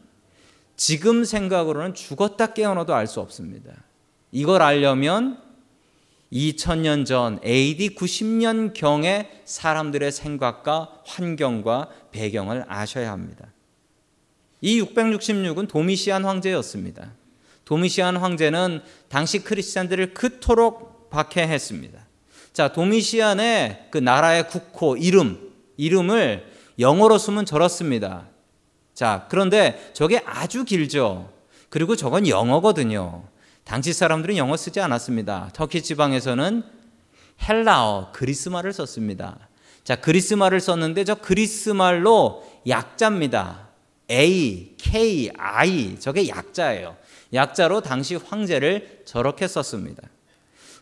지금 0.76 1.24
생각으로는 1.24 1.94
죽었다 1.94 2.52
깨어나도 2.52 2.94
알 2.94 3.06
수 3.06 3.20
없습니다. 3.20 3.72
이걸 4.32 4.62
알려면 4.62 5.40
2000년 6.32 7.06
전 7.06 7.40
AD 7.44 7.94
90년 7.94 8.74
경의 8.74 9.30
사람들의 9.44 10.12
생각과 10.12 11.00
환경과 11.06 11.90
배경을 12.12 12.64
아셔야 12.68 13.12
합니다. 13.12 13.46
이 14.60 14.80
666은 14.82 15.68
도미시안 15.68 16.24
황제였습니다. 16.24 17.12
도미시안 17.68 18.16
황제는 18.16 18.80
당시 19.10 19.40
크리스찬들을 19.44 20.14
그토록 20.14 21.10
박해했습니다. 21.10 22.00
자, 22.54 22.72
도미시안의 22.72 23.88
그 23.90 23.98
나라의 23.98 24.48
국호 24.48 24.96
이름, 24.96 25.52
이름을 25.76 26.50
영어로 26.78 27.18
쓰면 27.18 27.44
저렇습니다. 27.44 28.26
자, 28.94 29.26
그런데 29.28 29.90
저게 29.92 30.22
아주 30.24 30.64
길죠. 30.64 31.30
그리고 31.68 31.94
저건 31.94 32.26
영어거든요. 32.26 33.24
당시 33.64 33.92
사람들은 33.92 34.38
영어 34.38 34.56
쓰지 34.56 34.80
않았습니다. 34.80 35.50
터키 35.52 35.82
지방에서는 35.82 36.62
헬라어, 37.46 38.12
그리스말을 38.12 38.72
썼습니다. 38.72 39.46
자, 39.84 39.94
그리스말을 39.96 40.60
썼는데 40.60 41.04
저 41.04 41.16
그리스말로 41.16 42.50
약자입니다. 42.66 43.68
A, 44.10 44.74
K, 44.78 45.30
I. 45.36 46.00
저게 46.00 46.28
약자예요. 46.28 46.96
약자로 47.32 47.80
당시 47.80 48.16
황제를 48.16 49.02
저렇게 49.04 49.46
썼습니다. 49.46 50.02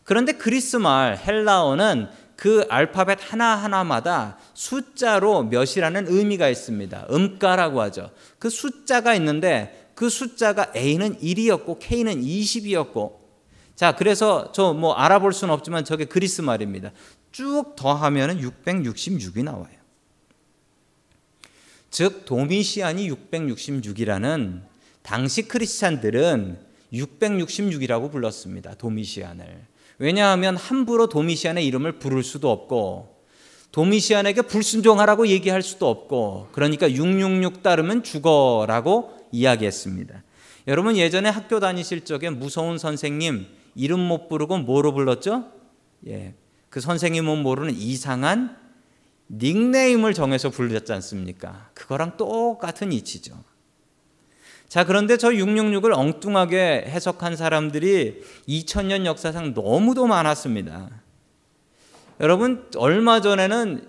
그런데 0.04 0.32
그리스 0.32 0.76
말, 0.76 1.18
헬라어는 1.18 2.08
그 2.36 2.66
알파벳 2.68 3.18
하나하나마다 3.32 4.38
숫자로 4.54 5.44
몇이라는 5.44 6.06
의미가 6.08 6.48
있습니다. 6.48 7.06
음가라고 7.10 7.80
하죠. 7.82 8.10
그 8.38 8.50
숫자가 8.50 9.14
있는데 9.14 9.90
그 9.94 10.08
숫자가 10.10 10.72
A는 10.76 11.18
1이었고 11.18 11.78
K는 11.80 12.20
20이었고 12.20 13.26
자, 13.74 13.94
그래서 13.94 14.52
저 14.52 14.72
뭐 14.72 14.94
알아볼 14.94 15.32
수는 15.32 15.52
없지만 15.52 15.84
저게 15.84 16.04
그리스 16.04 16.40
말입니다. 16.40 16.92
쭉 17.32 17.74
더하면 17.76 18.40
666이 18.40 19.42
나와요. 19.42 19.76
즉 21.90 22.24
도미시안이 22.26 23.10
666이라는 23.10 24.62
당시 25.06 25.46
크리스찬들은 25.46 26.58
666이라고 26.92 28.10
불렀습니다. 28.10 28.75
도미시안을. 28.75 29.64
왜냐하면 29.98 30.56
함부로 30.56 31.08
도미시안의 31.08 31.64
이름을 31.64 32.00
부를 32.00 32.25
수도 32.25 32.50
없고 32.50 33.16
도미시안에게 33.70 34.42
불순종하라고 34.42 35.28
얘기할 35.28 35.62
수도 35.62 35.88
없고 35.88 36.48
그러니까 36.50 36.90
666 36.90 37.62
따르면 37.62 38.02
죽어라고 38.02 39.28
이야기했습니다. 39.30 40.25
여러분 40.66 40.96
예전에 40.96 41.28
학교 41.28 41.60
다니실 41.60 42.04
적에 42.04 42.28
무서운 42.30 42.76
선생님 42.76 43.46
이름 43.76 44.00
못 44.00 44.28
부르고 44.28 44.58
뭐로 44.58 44.92
불렀죠? 44.92 45.52
예. 46.08 46.34
그 46.68 46.80
선생님은 46.80 47.44
모르는 47.44 47.75
이상한 47.75 48.56
닉네임을 49.30 50.14
정해서 50.14 50.50
불렀지 50.50 50.92
않습니까? 50.94 51.70
그거랑 51.75 52.16
똑같은 52.16 52.92
이치죠. 52.92 53.55
자, 54.68 54.85
그런데 54.85 55.16
저 55.16 55.30
666을 55.30 55.92
엉뚱하게 55.96 56.85
해석한 56.88 57.37
사람들이 57.37 58.23
2000년 58.49 59.06
역사상 59.06 59.54
너무도 59.54 60.06
많았습니다. 60.06 60.90
여러분, 62.20 62.68
얼마 62.76 63.20
전에는 63.20 63.88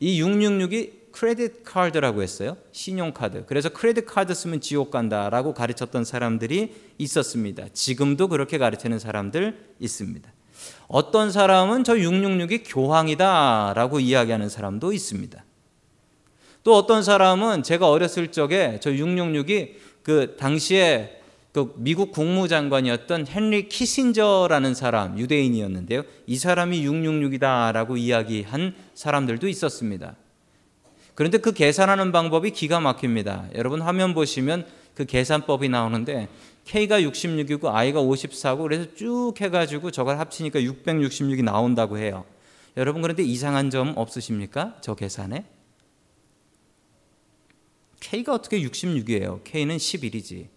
이 0.00 0.22
666이 0.22 0.98
크레딧 1.12 1.64
카드라고 1.64 2.22
했어요. 2.22 2.56
신용카드. 2.72 3.46
그래서 3.46 3.70
크레딧 3.70 4.06
카드 4.06 4.34
쓰면 4.34 4.60
지옥 4.60 4.90
간다라고 4.90 5.54
가르쳤던 5.54 6.04
사람들이 6.04 6.74
있었습니다. 6.98 7.66
지금도 7.72 8.28
그렇게 8.28 8.58
가르치는 8.58 8.98
사람들 8.98 9.74
있습니다. 9.80 10.30
어떤 10.86 11.32
사람은 11.32 11.84
저 11.84 11.94
666이 11.94 12.62
교황이다라고 12.66 14.00
이야기하는 14.00 14.48
사람도 14.48 14.92
있습니다. 14.92 15.44
또 16.62 16.76
어떤 16.76 17.02
사람은 17.02 17.62
제가 17.62 17.88
어렸을 17.88 18.30
적에 18.30 18.78
저 18.80 18.90
666이 18.90 19.74
그 20.08 20.36
당시에 20.38 21.20
그 21.52 21.74
미국 21.76 22.12
국무장관이었던 22.12 23.26
헨리 23.28 23.68
키신저라는 23.68 24.72
사람 24.72 25.18
유대인이었는데요. 25.18 26.02
이 26.26 26.38
사람이 26.38 26.82
666이다라고 26.86 27.98
이야기한 27.98 28.74
사람들도 28.94 29.46
있었습니다. 29.48 30.16
그런데 31.14 31.36
그 31.36 31.52
계산하는 31.52 32.10
방법이 32.10 32.52
기가 32.52 32.80
막힙니다. 32.80 33.50
여러분 33.54 33.82
화면 33.82 34.14
보시면 34.14 34.64
그 34.94 35.04
계산법이 35.04 35.68
나오는데 35.68 36.28
K가 36.64 37.02
66이고 37.02 37.66
I가 37.66 38.00
54고 38.00 38.62
그래서 38.62 38.86
쭉 38.94 39.34
해가지고 39.38 39.90
저걸 39.90 40.18
합치니까 40.18 40.60
666이 40.60 41.44
나온다고 41.44 41.98
해요. 41.98 42.24
여러분 42.78 43.02
그런데 43.02 43.22
이상한 43.24 43.68
점 43.68 43.92
없으십니까? 43.94 44.76
저 44.80 44.94
계산에? 44.94 45.44
K가 48.10 48.32
어떻게 48.32 48.60
66이에요? 48.62 49.44
K는 49.44 49.76
11이지. 49.76 50.48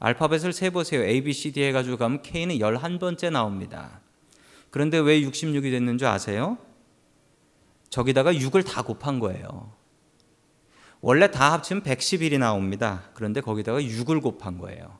알파벳을 0.00 0.52
세 0.52 0.70
보세요. 0.70 1.04
A, 1.04 1.22
B, 1.22 1.32
C, 1.32 1.52
D 1.52 1.62
해가지고 1.62 1.96
가면 1.96 2.22
K는 2.22 2.58
11번째 2.58 3.30
나옵니다. 3.30 4.00
그런데 4.70 4.98
왜 4.98 5.20
66이 5.20 5.70
됐는 5.70 5.96
줄 5.96 6.08
아세요? 6.08 6.58
저기다가 7.88 8.32
6을 8.32 8.66
다 8.66 8.82
곱한 8.82 9.20
거예요. 9.20 9.72
원래 11.00 11.30
다 11.30 11.52
합치면 11.52 11.84
111이 11.84 12.38
나옵니다. 12.38 13.10
그런데 13.14 13.40
거기다가 13.40 13.80
6을 13.80 14.20
곱한 14.20 14.58
거예요. 14.58 14.98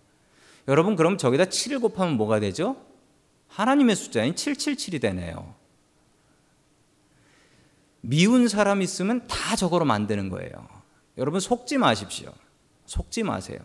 여러분, 0.68 0.94
그럼 0.94 1.18
저기다 1.18 1.46
7을 1.46 1.80
곱하면 1.80 2.16
뭐가 2.16 2.38
되죠? 2.38 2.76
하나님의 3.49 3.96
숫자인 3.96 4.35
777이 4.35 5.00
되네요. 5.00 5.54
미운 8.02 8.46
사람 8.46 8.82
있으면 8.82 9.26
다 9.26 9.56
저거로 9.56 9.85
만드는 9.85 10.28
거예요. 10.28 10.75
여러분, 11.18 11.40
속지 11.40 11.78
마십시오. 11.78 12.32
속지 12.87 13.23
마세요. 13.23 13.58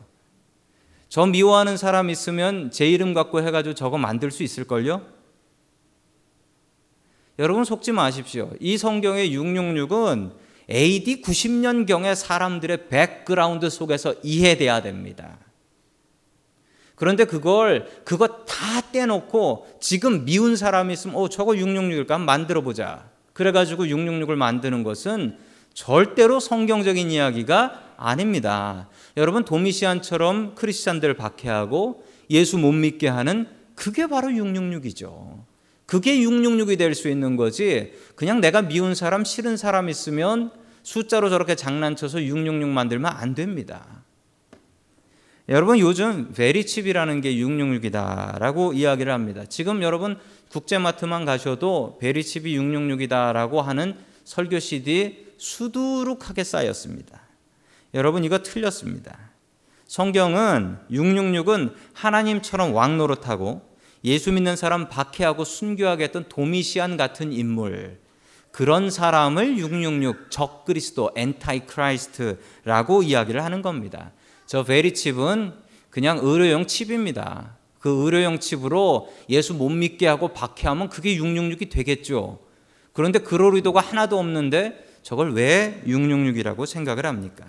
저 1.09 1.25
미워하는 1.25 1.75
사람 1.75 2.09
있으면 2.09 2.71
제 2.71 2.89
이름 2.89 3.13
갖고 3.13 3.41
해가지고 3.41 3.75
저거 3.75 3.97
만들 3.97 4.31
수 4.31 4.43
있을걸요? 4.43 5.05
여러분 7.37 7.65
속지 7.65 7.91
마십시오. 7.91 8.51
이 8.59 8.77
성경의 8.77 9.35
666은 9.35 10.31
AD 10.69 11.21
90년경의 11.21 12.15
사람들의 12.15 12.87
background 12.87 13.69
속에서 13.69 14.15
이해돼야 14.23 14.81
됩니다. 14.81 15.37
그런데 16.95 17.25
그걸 17.25 17.87
그거 18.05 18.45
다 18.45 18.81
떼놓고 18.91 19.79
지금 19.81 20.23
미운 20.23 20.55
사람이 20.55 20.93
있으면 20.93 21.15
어 21.15 21.27
저거 21.29 21.53
666일까 21.53 22.09
한번 22.09 22.25
만들어 22.25 22.61
보자. 22.61 23.09
그래가지고 23.33 23.85
666을 23.85 24.35
만드는 24.35 24.83
것은 24.83 25.37
절대로 25.73 26.39
성경적인 26.39 27.11
이야기가 27.11 27.95
아닙니다. 27.97 28.89
여러분 29.17 29.45
도미시안처럼 29.45 30.55
크리스찬들을 30.55 31.15
박해하고 31.15 32.03
예수 32.29 32.57
못 32.57 32.71
믿게 32.71 33.07
하는 33.07 33.47
그게 33.75 34.07
바로 34.07 34.29
666이죠. 34.29 35.43
그게 35.85 36.17
666이 36.19 36.77
될 36.77 36.95
수 36.95 37.09
있는 37.09 37.35
거지. 37.35 37.93
그냥 38.15 38.39
내가 38.39 38.61
미운 38.61 38.95
사람, 38.95 39.25
싫은 39.25 39.57
사람 39.57 39.89
있으면 39.89 40.51
숫자로 40.83 41.29
저렇게 41.29 41.55
장난쳐서 41.55 42.23
666 42.23 42.69
만들면 42.69 43.11
안 43.11 43.35
됩니다. 43.35 44.03
여러분 45.49 45.79
요즘 45.79 46.31
베리칩이라는 46.33 47.19
게 47.21 47.35
666이다라고 47.35 48.73
이야기를 48.75 49.11
합니다. 49.11 49.43
지금 49.49 49.81
여러분 49.81 50.17
국제마트만 50.49 51.25
가셔도 51.25 51.97
베리칩이 51.99 52.57
666이다라고 52.57 53.57
하는 53.57 53.95
설교 54.23 54.59
CD 54.59 55.25
수두룩하게 55.37 56.43
쌓였습니다. 56.43 57.21
여러분 57.93 58.23
이거 58.23 58.39
틀렸습니다. 58.39 59.31
성경은 59.87 60.77
666은 60.89 61.73
하나님처럼 61.93 62.73
왕 62.73 62.97
노릇하고 62.97 63.61
예수 64.03 64.31
믿는 64.31 64.55
사람 64.55 64.87
박해하고 64.87 65.43
순교하게 65.43 66.05
했던 66.05 66.25
도미시안 66.29 66.97
같은 66.97 67.33
인물 67.33 67.99
그런 68.51 68.89
사람을 68.89 69.57
666 69.57 70.31
적그리스도 70.31 71.11
antichrist라고 71.15 73.03
이야기를 73.03 73.43
하는 73.43 73.61
겁니다. 73.61 74.11
저 74.45 74.63
베리칩은 74.63 75.53
그냥 75.89 76.19
의료용 76.21 76.67
칩입니다. 76.67 77.57
그 77.79 77.89
의료용 78.03 78.39
칩으로 78.39 79.11
예수 79.29 79.53
못 79.53 79.69
믿게 79.69 80.07
하고 80.07 80.29
박해하면 80.29 80.89
그게 80.89 81.17
666이 81.17 81.69
되겠죠. 81.69 82.39
그런데 82.93 83.19
그럴 83.19 83.55
의도가 83.55 83.81
하나도 83.81 84.17
없는데 84.19 84.85
저걸 85.03 85.33
왜 85.33 85.81
666이라고 85.85 86.65
생각을 86.65 87.05
합니까? 87.05 87.45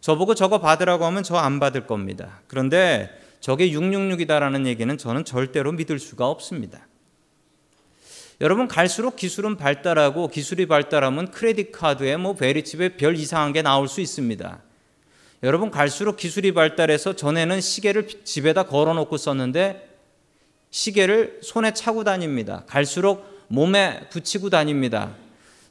저보고 0.00 0.34
저거 0.34 0.60
받으라고 0.60 1.04
하면 1.06 1.22
저 1.22 1.36
안 1.36 1.60
받을 1.60 1.86
겁니다. 1.86 2.40
그런데 2.46 3.10
저게 3.40 3.70
666이다라는 3.70 4.66
얘기는 4.66 4.96
저는 4.96 5.24
절대로 5.24 5.72
믿을 5.72 5.98
수가 5.98 6.28
없습니다. 6.28 6.86
여러분 8.40 8.68
갈수록 8.68 9.16
기술은 9.16 9.56
발달하고 9.56 10.28
기술이 10.28 10.66
발달하면 10.66 11.32
크레딧 11.32 11.72
카드에 11.72 12.16
뭐 12.16 12.34
베리칩에 12.34 12.96
별 12.96 13.16
이상한 13.16 13.52
게 13.52 13.62
나올 13.62 13.88
수 13.88 14.00
있습니다. 14.00 14.62
여러분 15.42 15.70
갈수록 15.70 16.16
기술이 16.16 16.52
발달해서 16.52 17.14
전에는 17.14 17.60
시계를 17.60 18.08
집에다 18.24 18.64
걸어 18.64 18.94
놓고 18.94 19.16
썼는데 19.16 19.88
시계를 20.70 21.40
손에 21.42 21.72
차고 21.72 22.04
다닙니다. 22.04 22.64
갈수록 22.66 23.37
몸에 23.48 24.08
붙이고 24.10 24.50
다닙니다. 24.50 25.14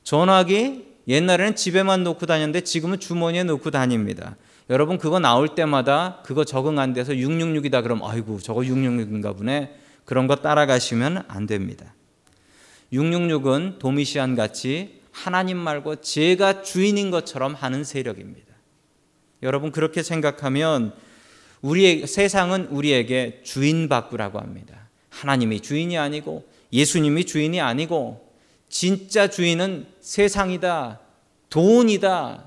전화기 0.03 0.85
옛날에는 1.07 1.55
집에만 1.55 2.03
놓고 2.03 2.25
다녔는데 2.25 2.61
지금은 2.61 2.99
주머니에 2.99 3.43
놓고 3.43 3.71
다닙니다. 3.71 4.35
여러분 4.69 4.97
그거 4.97 5.19
나올 5.19 5.55
때마다 5.55 6.21
그거 6.25 6.43
적응 6.43 6.79
안 6.79 6.93
돼서 6.93 7.13
666이다 7.13 7.83
그럼 7.83 8.03
아이고 8.03 8.39
저거 8.39 8.61
666인가 8.61 9.37
보네. 9.37 9.73
그런 10.03 10.27
거 10.27 10.35
따라가시면 10.35 11.23
안 11.27 11.47
됩니다. 11.47 11.93
666은 12.91 13.79
도미시안 13.79 14.35
같이 14.35 15.01
하나님 15.11 15.57
말고 15.57 15.97
제가 15.97 16.61
주인인 16.61 17.11
것처럼 17.11 17.53
하는 17.53 17.83
세력입니다. 17.83 18.47
여러분 19.43 19.71
그렇게 19.71 20.03
생각하면 20.03 20.93
우리의 21.61 22.07
세상은 22.07 22.67
우리에게 22.67 23.41
주인 23.43 23.89
바꾸라고 23.89 24.39
합니다. 24.39 24.89
하나님이 25.09 25.61
주인이 25.61 25.97
아니고 25.97 26.45
예수님이 26.71 27.25
주인이 27.25 27.59
아니고 27.61 28.27
진짜 28.69 29.29
주인은 29.29 29.87
세상이다, 30.01 30.99
돈이다. 31.49 32.43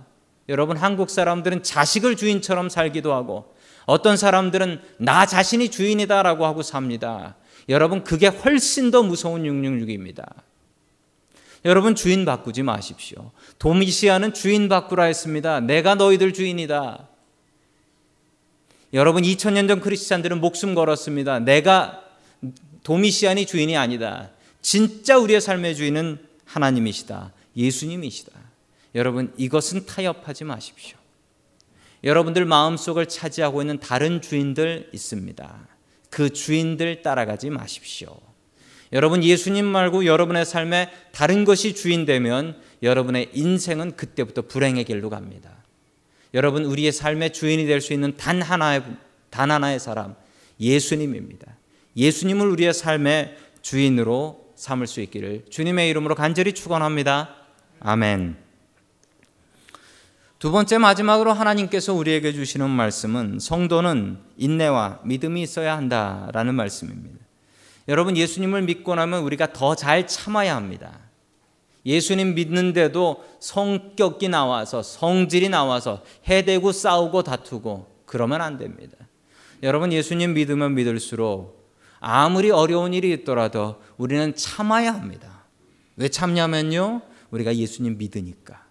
여러분, 0.48 0.76
한국 0.76 1.11
사람들은 1.11 1.62
자식을 1.62 2.16
주인처럼 2.16 2.68
살기도 2.68 3.14
하고, 3.14 3.54
어떤 3.87 4.16
사람들은 4.16 4.80
나 4.98 5.26
자신이 5.26 5.70
주인이다라고 5.70 6.44
하고 6.44 6.62
삽니다. 6.62 7.37
여러분, 7.68 8.04
그게 8.04 8.26
훨씬 8.26 8.90
더 8.90 9.02
무서운 9.02 9.44
666입니다. 9.44 10.26
여러분, 11.64 11.94
주인 11.94 12.24
바꾸지 12.24 12.62
마십시오. 12.62 13.30
도미시아는 13.59 14.35
주인 14.35 14.68
바꾸라 14.68 15.04
했습니다. 15.04 15.61
내가 15.61 15.94
너희들 15.94 16.33
주인이다. 16.33 17.09
여러분, 18.92 19.22
2000년 19.22 19.68
전 19.68 19.80
크리스찬들은 19.80 20.40
목숨 20.40 20.74
걸었습니다. 20.74 21.38
내가 21.40 22.02
도미시안이 22.82 23.46
주인이 23.46 23.76
아니다. 23.76 24.30
진짜 24.62 25.18
우리의 25.18 25.40
삶의 25.40 25.76
주인은 25.76 26.18
하나님이시다. 26.44 27.32
예수님이시다. 27.56 28.32
여러분, 28.94 29.32
이것은 29.36 29.86
타협하지 29.86 30.44
마십시오. 30.44 30.98
여러분들 32.02 32.44
마음속을 32.44 33.06
차지하고 33.06 33.62
있는 33.62 33.78
다른 33.78 34.22
주인들 34.22 34.90
있습니다. 34.92 35.68
그 36.08 36.30
주인들 36.30 37.02
따라가지 37.02 37.50
마십시오. 37.50 38.18
여러분, 38.92 39.22
예수님 39.22 39.64
말고 39.64 40.06
여러분의 40.06 40.44
삶에 40.44 40.90
다른 41.12 41.44
것이 41.44 41.74
주인 41.74 42.04
되면 42.04 42.60
여러분의 42.82 43.30
인생은 43.34 43.96
그때부터 43.96 44.42
불행의 44.42 44.84
길로 44.84 45.10
갑니다. 45.10 45.50
여러분, 46.34 46.64
우리의 46.64 46.90
삶의 46.90 47.32
주인이 47.32 47.66
될 47.66 47.80
수 47.80 47.92
있는 47.92 48.16
단 48.16 48.42
하나의, 48.42 48.82
단 49.30 49.50
하나의 49.50 49.78
사람, 49.78 50.16
예수님입니다. 50.58 51.59
예수님을 52.00 52.48
우리의 52.48 52.72
삶의 52.72 53.36
주인으로 53.60 54.52
삼을 54.56 54.86
수 54.86 55.02
있기를 55.02 55.44
주님의 55.50 55.90
이름으로 55.90 56.14
간절히 56.14 56.54
축원합니다. 56.54 57.36
아멘. 57.80 58.36
두 60.38 60.50
번째 60.50 60.78
마지막으로 60.78 61.34
하나님께서 61.34 61.92
우리에게 61.92 62.32
주시는 62.32 62.70
말씀은 62.70 63.38
성도는 63.38 64.18
인내와 64.38 65.00
믿음이 65.04 65.42
있어야 65.42 65.76
한다라는 65.76 66.54
말씀입니다. 66.54 67.18
여러분 67.88 68.16
예수님을 68.16 68.62
믿고 68.62 68.94
나면 68.94 69.22
우리가 69.22 69.52
더 69.52 69.74
잘 69.74 70.06
참아야 70.06 70.56
합니다. 70.56 70.98
예수님 71.84 72.34
믿는데도 72.34 73.24
성격이 73.40 74.30
나와서 74.30 74.82
성질이 74.82 75.50
나와서 75.50 76.02
해대고 76.26 76.72
싸우고 76.72 77.22
다투고 77.24 78.04
그러면 78.06 78.40
안 78.40 78.56
됩니다. 78.56 78.96
여러분 79.62 79.92
예수님 79.92 80.32
믿으면 80.32 80.74
믿을수록 80.74 81.59
아무리 82.00 82.50
어려운 82.50 82.94
일이 82.94 83.12
있더라도 83.12 83.80
우리는 83.98 84.34
참아야 84.34 84.92
합니다. 84.92 85.44
왜 85.96 86.08
참냐면요. 86.08 87.02
우리가 87.30 87.54
예수님 87.54 87.98
믿으니까. 87.98 88.64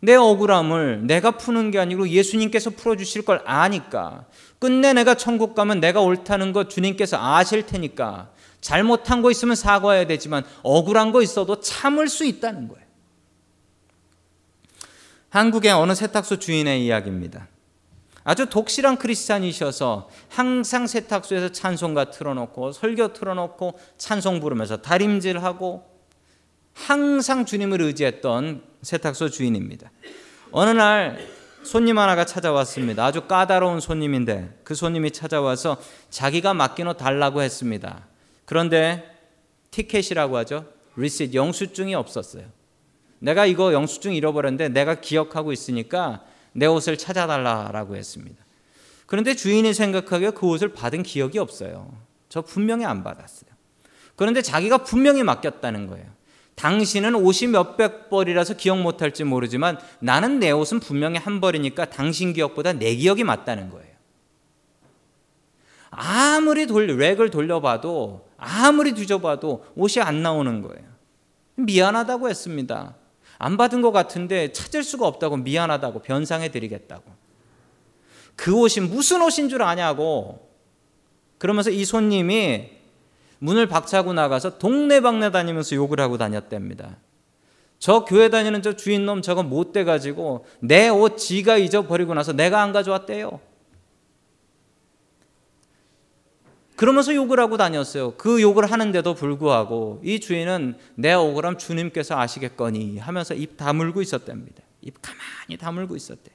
내 0.00 0.14
억울함을 0.14 1.06
내가 1.06 1.32
푸는 1.32 1.70
게 1.70 1.78
아니고 1.78 2.08
예수님께서 2.08 2.70
풀어주실 2.70 3.24
걸 3.24 3.42
아니까. 3.44 4.26
끝내 4.58 4.92
내가 4.92 5.14
천국 5.14 5.54
가면 5.54 5.80
내가 5.80 6.00
옳다는 6.00 6.52
것 6.52 6.70
주님께서 6.70 7.18
아실 7.20 7.66
테니까. 7.66 8.30
잘못한 8.60 9.22
거 9.22 9.30
있으면 9.30 9.56
사과해야 9.56 10.06
되지만 10.06 10.44
억울한 10.62 11.12
거 11.12 11.20
있어도 11.22 11.60
참을 11.60 12.08
수 12.08 12.24
있다는 12.24 12.68
거예요. 12.68 12.82
한국의 15.28 15.72
어느 15.72 15.94
세탁소 15.94 16.38
주인의 16.38 16.84
이야기입니다. 16.84 17.48
아주 18.24 18.46
독실한 18.46 18.98
크리스찬이셔서 18.98 20.08
항상 20.28 20.86
세탁소에서 20.86 21.50
찬송가 21.50 22.10
틀어놓고 22.10 22.72
설교 22.72 23.12
틀어놓고 23.12 23.78
찬송 23.98 24.40
부르면서 24.40 24.78
다림질하고 24.78 25.84
항상 26.74 27.44
주님을 27.44 27.80
의지했던 27.82 28.62
세탁소 28.82 29.28
주인입니다. 29.28 29.90
어느 30.52 30.70
날 30.70 31.18
손님 31.64 31.98
하나가 31.98 32.24
찾아왔습니다. 32.24 33.04
아주 33.04 33.22
까다로운 33.22 33.80
손님인데 33.80 34.60
그 34.64 34.74
손님이 34.74 35.10
찾아와서 35.12 35.76
자기가 36.10 36.54
맡긴 36.54 36.88
옷 36.88 36.96
달라고 36.96 37.42
했습니다. 37.42 38.06
그런데 38.44 39.16
티켓이라고 39.70 40.36
하죠. 40.38 40.66
receipt 40.96 41.34
영수증이 41.34 41.94
없었어요. 41.94 42.44
내가 43.20 43.46
이거 43.46 43.72
영수증 43.72 44.14
잃어버렸는데 44.14 44.68
내가 44.70 44.96
기억하고 44.96 45.52
있으니까 45.52 46.24
내 46.52 46.66
옷을 46.66 46.96
찾아달라라고 46.96 47.96
했습니다. 47.96 48.44
그런데 49.06 49.34
주인이 49.34 49.72
생각하기에 49.74 50.30
그 50.30 50.46
옷을 50.46 50.68
받은 50.72 51.02
기억이 51.02 51.38
없어요. 51.38 51.92
저 52.28 52.40
분명히 52.42 52.84
안 52.84 53.04
받았어요. 53.04 53.50
그런데 54.16 54.42
자기가 54.42 54.78
분명히 54.78 55.22
맡겼다는 55.22 55.86
거예요. 55.86 56.06
당신은 56.54 57.14
옷이 57.14 57.50
몇백 57.50 58.08
벌이라서 58.10 58.54
기억 58.54 58.80
못할지 58.80 59.24
모르지만 59.24 59.78
나는 60.00 60.38
내 60.38 60.50
옷은 60.50 60.80
분명히 60.80 61.18
한 61.18 61.40
벌이니까 61.40 61.86
당신 61.86 62.32
기억보다 62.32 62.72
내 62.72 62.94
기억이 62.94 63.24
맞다는 63.24 63.70
거예요. 63.70 63.92
아무리 65.90 66.66
돌, 66.66 66.86
rack을 66.86 67.30
돌려봐도 67.30 68.28
아무리 68.38 68.94
뒤져봐도 68.94 69.66
옷이 69.74 70.02
안 70.02 70.22
나오는 70.22 70.62
거예요. 70.62 70.84
미안하다고 71.56 72.30
했습니다. 72.30 72.94
안 73.42 73.56
받은 73.56 73.82
것 73.82 73.90
같은데 73.90 74.52
찾을 74.52 74.84
수가 74.84 75.06
없다고 75.06 75.36
미안하다고 75.38 76.02
변상해 76.02 76.50
드리겠다고. 76.50 77.02
그 78.36 78.54
옷이 78.54 78.86
무슨 78.86 79.20
옷인 79.20 79.48
줄 79.48 79.62
아냐고. 79.62 80.48
그러면서 81.38 81.70
이 81.70 81.84
손님이 81.84 82.70
문을 83.40 83.66
박차고 83.66 84.12
나가서 84.12 84.58
동네방네 84.58 85.32
다니면서 85.32 85.74
욕을 85.74 85.98
하고 85.98 86.18
다녔답니다. 86.18 86.98
저 87.80 88.04
교회 88.04 88.28
다니는 88.30 88.62
저 88.62 88.76
주인놈 88.76 89.22
저거 89.22 89.42
못 89.42 89.72
돼가지고 89.72 90.46
내 90.60 90.88
옷 90.88 91.18
지가 91.18 91.56
잊어버리고 91.56 92.14
나서 92.14 92.32
내가 92.32 92.62
안 92.62 92.72
가져왔대요. 92.72 93.40
그러면서 96.82 97.14
욕을 97.14 97.38
하고 97.38 97.56
다녔어요. 97.56 98.16
그 98.16 98.42
욕을 98.42 98.68
하는데도 98.72 99.14
불구하고 99.14 100.00
이 100.02 100.18
주인은 100.18 100.76
내 100.96 101.12
억울함 101.12 101.56
주님께서 101.56 102.18
아시겠거니 102.18 102.98
하면서 102.98 103.34
입 103.34 103.56
다물고 103.56 104.02
있었답니다. 104.02 104.64
입 104.80 105.00
가만히 105.00 105.58
다물고 105.58 105.94
있었대. 105.94 106.32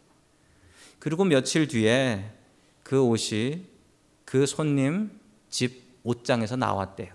그리고 1.00 1.26
며칠 1.26 1.68
뒤에 1.68 2.32
그 2.82 3.04
옷이 3.04 3.66
그 4.24 4.46
손님 4.46 5.20
집 5.50 5.84
옷장에서 6.04 6.56
나왔대요. 6.56 7.14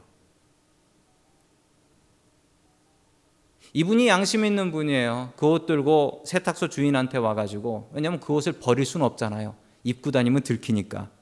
이분이 3.73 4.09
양심 4.09 4.45
있는 4.45 4.71
분이에요. 4.71 5.33
그 5.37 5.47
옷 5.47 5.65
들고 5.65 6.25
세탁소 6.27 6.69
주인한테 6.69 7.17
와가지고 7.17 7.93
왜냐면 7.95 8.21
그 8.21 8.35
옷을 8.35 8.53
버릴 8.53 8.85
수는 8.85 9.07
없잖아요. 9.07 9.55
입고 9.85 10.11
다니면 10.11 10.43
들키니까. 10.43 11.22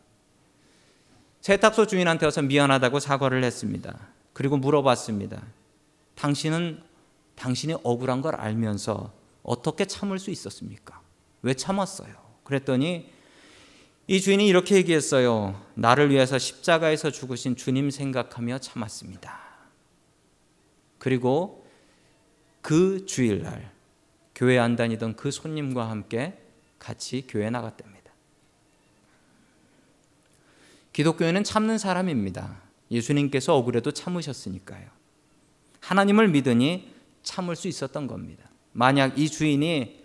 세탁소 1.41 1.87
주인한테 1.87 2.27
와서 2.27 2.43
미안하다고 2.43 3.01
사과를 3.01 3.43
했습니다. 3.45 3.99
그리고 4.33 4.57
물어봤습니다. 4.57 5.43
당신은 6.15 6.83
당신이 7.35 7.77
억울한 7.83 8.21
걸 8.21 8.35
알면서 8.35 9.13
어떻게 9.43 9.87
참을 9.87 10.19
수 10.19 10.31
있었습니까? 10.31 11.01
왜 11.43 11.55
참았어요? 11.55 12.15
그랬더니 12.45 13.11
이 14.07 14.21
주인이 14.21 14.47
이렇게 14.47 14.75
얘기했어요. 14.77 15.61
나를 15.75 16.11
위해서 16.11 16.37
십자가에서 16.37 17.11
죽으신 17.11 17.57
주님 17.57 17.91
생각하며 17.91 18.59
참았습니다. 18.59 19.41
그리고 20.99 21.67
그 22.61 23.07
주일날 23.07 23.73
교회 24.35 24.59
안 24.59 24.77
다니던 24.77 25.17
그 25.17 25.31
손님과 25.31 25.89
함께 25.89 26.39
같이 26.79 27.27
교회 27.27 27.49
나갔답니다. 27.51 28.00
기독교인은 30.93 31.45
참는 31.45 31.79
사람입니다. 31.79 32.61
예수님께서 32.91 33.57
억울해도 33.57 33.93
참으셨으니까요. 33.93 34.87
하나님을 35.81 36.29
믿으니 36.29 36.93
참을 37.23 37.57
수 37.57 37.69
있었던 37.69 38.07
겁니다. 38.07 38.51
만약 38.73 39.19
이 39.19 39.29
주인이 39.29 40.01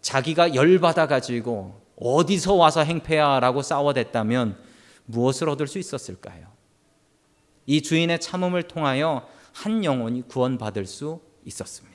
자기가 0.00 0.54
열받아 0.54 1.06
가지고 1.06 1.80
어디서 1.96 2.54
와서 2.54 2.82
행패야라고 2.82 3.62
싸워댔다면 3.62 4.58
무엇을 5.06 5.48
얻을 5.48 5.66
수 5.66 5.78
있었을까요? 5.78 6.46
이 7.66 7.82
주인의 7.82 8.20
참음을 8.20 8.64
통하여 8.64 9.26
한 9.52 9.84
영혼이 9.84 10.22
구원받을 10.28 10.86
수 10.86 11.20
있었습니다. 11.44 11.94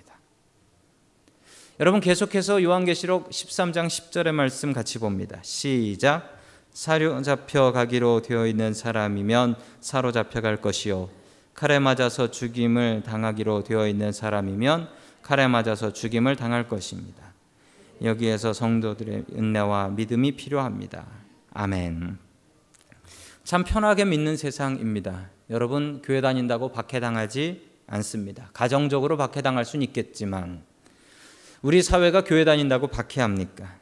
여러분 1.79 2.01
계속해서 2.01 2.63
요한계시록 2.63 3.29
13장 3.29 3.87
10절의 3.87 4.31
말씀 4.31 4.73
같이 4.73 4.99
봅니다. 4.99 5.39
시작. 5.43 6.38
사로잡혀 6.79 7.73
가기로 7.73 8.21
되어 8.21 8.47
있는 8.47 8.73
사람이면 8.73 9.57
사로잡혀 9.81 10.39
갈 10.39 10.61
것이요 10.61 11.09
칼에 11.53 11.77
맞아서 11.77 12.31
죽임을 12.31 13.03
당하기로 13.05 13.65
되어 13.65 13.85
있는 13.85 14.13
사람이면 14.13 14.87
칼에 15.21 15.49
맞아서 15.49 15.91
죽임을 15.91 16.37
당할 16.37 16.69
것입니다. 16.69 17.33
여기에서 18.01 18.53
성도들의 18.53 19.25
은혜와 19.33 19.89
믿음이 19.89 20.37
필요합니다. 20.37 21.05
아멘. 21.51 22.17
참 23.43 23.65
편하게 23.65 24.05
믿는 24.05 24.37
세상입니다. 24.37 25.27
여러분 25.49 26.01
교회 26.01 26.21
다닌다고 26.21 26.71
박해당하지 26.71 27.61
않습니다. 27.87 28.51
가정적으로 28.53 29.17
박해당할 29.17 29.65
수는 29.65 29.83
있겠지만 29.87 30.63
우리 31.61 31.81
사회가 31.81 32.23
교회 32.23 32.45
다닌다고 32.45 32.87
박해합니까? 32.87 33.79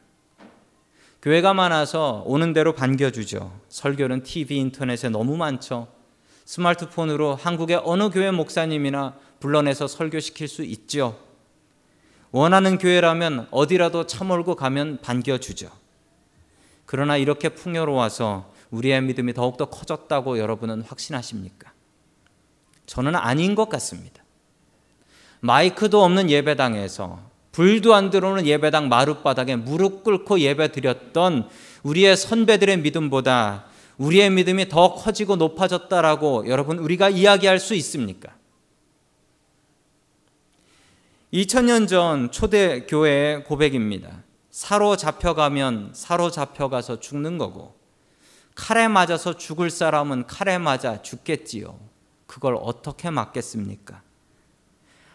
교회가 1.20 1.52
많아서 1.52 2.22
오는 2.26 2.52
대로 2.52 2.74
반겨주죠. 2.74 3.52
설교는 3.68 4.22
TV, 4.22 4.56
인터넷에 4.58 5.08
너무 5.08 5.36
많죠. 5.36 5.88
스마트폰으로 6.44 7.34
한국의 7.34 7.80
어느 7.84 8.08
교회 8.10 8.30
목사님이나 8.30 9.16
불러내서 9.40 9.88
설교시킬 9.88 10.46
수 10.46 10.62
있죠. 10.62 11.18
원하는 12.30 12.78
교회라면 12.78 13.48
어디라도 13.50 14.06
참mol고 14.06 14.54
가면 14.54 14.98
반겨주죠. 15.02 15.70
그러나 16.86 17.16
이렇게 17.16 17.48
풍요로워서 17.48 18.52
우리의 18.70 19.02
믿음이 19.02 19.34
더욱더 19.34 19.66
커졌다고 19.66 20.38
여러분은 20.38 20.82
확신하십니까? 20.82 21.72
저는 22.86 23.16
아닌 23.16 23.54
것 23.54 23.68
같습니다. 23.68 24.22
마이크도 25.40 26.02
없는 26.02 26.30
예배당에서 26.30 27.27
불도 27.58 27.92
안 27.92 28.10
들어오는 28.10 28.46
예배당 28.46 28.88
마룻바닥에 28.88 29.56
무릎 29.56 30.04
꿇고 30.04 30.38
예배 30.38 30.70
드렸던 30.70 31.48
우리의 31.82 32.16
선배들의 32.16 32.78
믿음보다 32.78 33.64
우리의 33.96 34.30
믿음이 34.30 34.68
더 34.68 34.94
커지고 34.94 35.34
높아졌다라고 35.34 36.46
여러분 36.46 36.78
우리가 36.78 37.08
이야기할 37.08 37.58
수 37.58 37.74
있습니까? 37.74 38.36
2000년 41.32 41.88
전 41.88 42.30
초대 42.30 42.86
교회의 42.86 43.42
고백입니다. 43.42 44.22
사로잡혀가면 44.52 45.94
사로잡혀가서 45.94 47.00
죽는 47.00 47.38
거고 47.38 47.74
칼에 48.54 48.86
맞아서 48.86 49.36
죽을 49.36 49.70
사람은 49.70 50.28
칼에 50.28 50.58
맞아 50.58 51.02
죽겠지요. 51.02 51.76
그걸 52.28 52.56
어떻게 52.62 53.10
막겠습니까? 53.10 54.02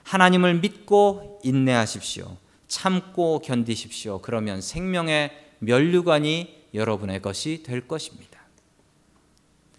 하나님을 0.04 0.56
믿고 0.56 1.40
인내하십시오. 1.44 2.38
참고 2.68 3.40
견디십시오. 3.40 4.20
그러면 4.22 4.62
생명의 4.62 5.32
면류관이 5.60 6.64
여러분의 6.74 7.22
것이 7.22 7.64
될 7.64 7.88
것입니다. 7.88 8.40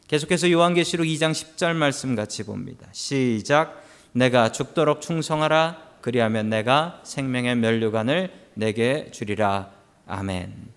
계속해서 0.08 0.50
요한계시록 0.50 1.06
2장 1.06 1.32
10절 1.32 1.74
말씀 1.74 2.14
같이 2.14 2.44
봅니다. 2.44 2.86
시작. 2.92 3.82
내가 4.12 4.52
죽도록 4.52 5.00
충성하라. 5.00 5.94
그리하면 6.00 6.50
내가 6.50 7.00
생명의 7.02 7.56
면류관을 7.56 8.30
내게 8.54 9.10
주리라. 9.10 9.72
아멘. 10.06 10.72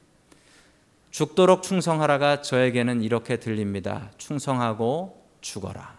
죽도록 1.12 1.64
충성하라가 1.64 2.42
저에게는 2.42 3.04
이렇게 3.04 3.38
들립니다. 3.38 4.12
충성하고 4.18 5.24
죽어라. 5.42 5.97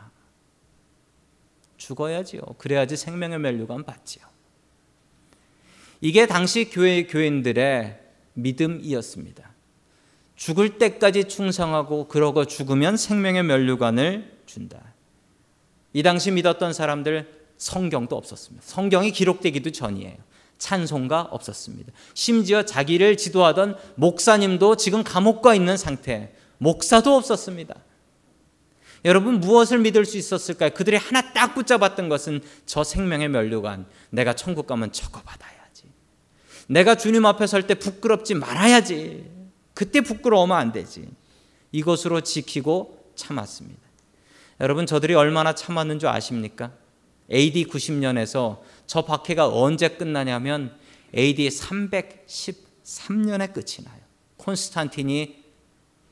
죽어야지요. 1.78 2.42
그래야지 2.58 2.96
생명의 2.96 3.38
면류관 3.38 3.84
받지요. 3.84 4.24
이게 6.00 6.26
당시 6.26 6.68
교회 6.70 7.06
교인들의 7.06 7.98
믿음이었습니다. 8.34 9.50
죽을 10.36 10.78
때까지 10.78 11.24
충성하고 11.24 12.06
그러고 12.06 12.44
죽으면 12.44 12.96
생명의 12.96 13.42
면류관을 13.42 14.38
준다. 14.46 14.94
이 15.92 16.02
당시 16.02 16.30
믿었던 16.30 16.72
사람들 16.72 17.38
성경도 17.56 18.16
없었습니다. 18.16 18.64
성경이 18.64 19.10
기록되기도 19.10 19.72
전이에요. 19.72 20.16
찬송가 20.58 21.22
없었습니다. 21.22 21.92
심지어 22.14 22.64
자기를 22.64 23.16
지도하던 23.16 23.76
목사님도 23.96 24.76
지금 24.76 25.02
감옥가 25.02 25.54
있는 25.54 25.76
상태, 25.76 26.32
목사도 26.58 27.16
없었습니다. 27.16 27.74
여러분 29.08 29.40
무엇을 29.40 29.78
믿을 29.78 30.04
수 30.04 30.18
있었을까요? 30.18 30.68
그들이 30.74 30.98
하나 30.98 31.32
딱 31.32 31.54
붙잡았던 31.54 32.10
것은 32.10 32.42
저 32.66 32.84
생명의 32.84 33.30
면류관. 33.30 33.86
내가 34.10 34.34
천국 34.34 34.66
가면 34.66 34.92
저거 34.92 35.22
받아야지. 35.22 35.84
내가 36.66 36.94
주님 36.94 37.24
앞에 37.24 37.46
설 37.46 37.66
때 37.66 37.74
부끄럽지 37.74 38.34
말아야지. 38.34 39.24
그때 39.72 40.02
부끄러우면 40.02 40.54
안 40.54 40.72
되지. 40.72 41.08
이것으로 41.72 42.20
지키고 42.20 43.12
참았습니다. 43.14 43.80
여러분 44.60 44.84
저들이 44.84 45.14
얼마나 45.14 45.54
참았는 45.54 46.00
줄 46.00 46.10
아십니까? 46.10 46.72
AD 47.32 47.64
90년에서 47.64 48.58
저 48.86 49.06
박해가 49.06 49.48
언제 49.48 49.88
끝나냐면 49.88 50.76
AD 51.16 51.48
313년에 51.48 53.54
끝이 53.54 53.86
나요. 53.86 54.02
콘스탄틴이 54.36 55.44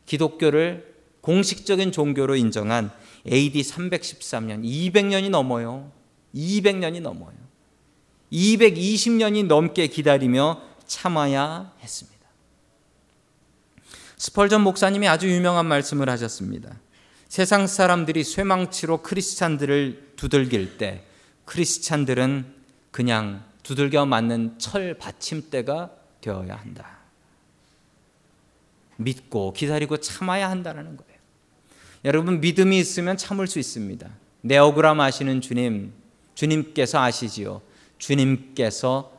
기독교를 0.07 0.96
공식적인 1.27 1.91
종교로 1.91 2.37
인정한 2.37 2.93
AD 3.27 3.61
313년, 3.61 4.63
200년이 4.63 5.29
넘어요. 5.29 5.91
200년이 6.33 7.01
넘어요. 7.01 7.35
220년이 8.33 9.47
넘게 9.47 9.89
기다리며 9.89 10.63
참아야 10.87 11.73
했습니다. 11.81 12.17
스펄전 14.17 14.61
목사님이 14.61 15.09
아주 15.09 15.29
유명한 15.29 15.67
말씀을 15.67 16.09
하셨습니다. 16.11 16.79
세상 17.29 17.67
사람들이 17.67 18.23
쇠망치로 18.23 19.03
크리스찬들을 19.03 20.13
두들길 20.15 20.79
때 20.79 21.05
크리스찬들은 21.45 22.55
그냥 22.93 23.45
두들겨 23.65 24.07
맞는 24.07 24.61
철 24.61 24.95
받침대가 24.95 25.91
되어야 26.21 26.55
한다. 26.55 27.01
믿고 28.99 29.53
기다리고 29.53 29.97
참아야 29.97 30.49
한다는 30.49 30.97
거예요. 30.97 31.16
여러분 32.07 32.41
믿음이 32.41 32.79
있으면 32.79 33.17
참을 33.17 33.49
수 33.49 33.59
있습니다. 33.59 34.09
내 34.43 34.57
억울함 34.59 35.01
아시는 35.01 35.41
주님, 35.41 35.93
주님께서 36.37 37.01
아시지요. 37.01 37.63
주님께서 37.99 39.13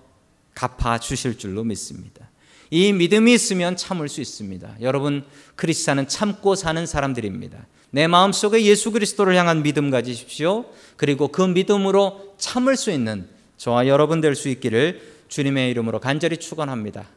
갚아 0.53 0.97
주실 0.97 1.37
줄로 1.37 1.65
믿습니다. 1.65 2.29
이 2.69 2.93
믿음이 2.93 3.33
있으면 3.33 3.75
참을 3.75 4.07
수 4.07 4.21
있습니다. 4.21 4.77
여러분 4.79 5.25
크리스찬은 5.57 6.07
참고 6.07 6.55
사는 6.55 6.85
사람들입니다. 6.85 7.67
내 7.91 8.07
마음속에 8.07 8.63
예수 8.63 8.91
그리스도를 8.91 9.35
향한 9.35 9.63
믿음 9.63 9.89
가지십시오. 9.89 10.65
그리고 10.95 11.27
그 11.27 11.41
믿음으로 11.41 12.35
참을 12.37 12.77
수 12.77 12.89
있는 12.91 13.27
저와 13.57 13.87
여러분 13.87 14.21
될 14.21 14.33
수 14.33 14.47
있기를 14.47 15.01
주님의 15.27 15.71
이름으로 15.71 15.99
간절히 15.99 16.37
축원합니다. 16.37 17.07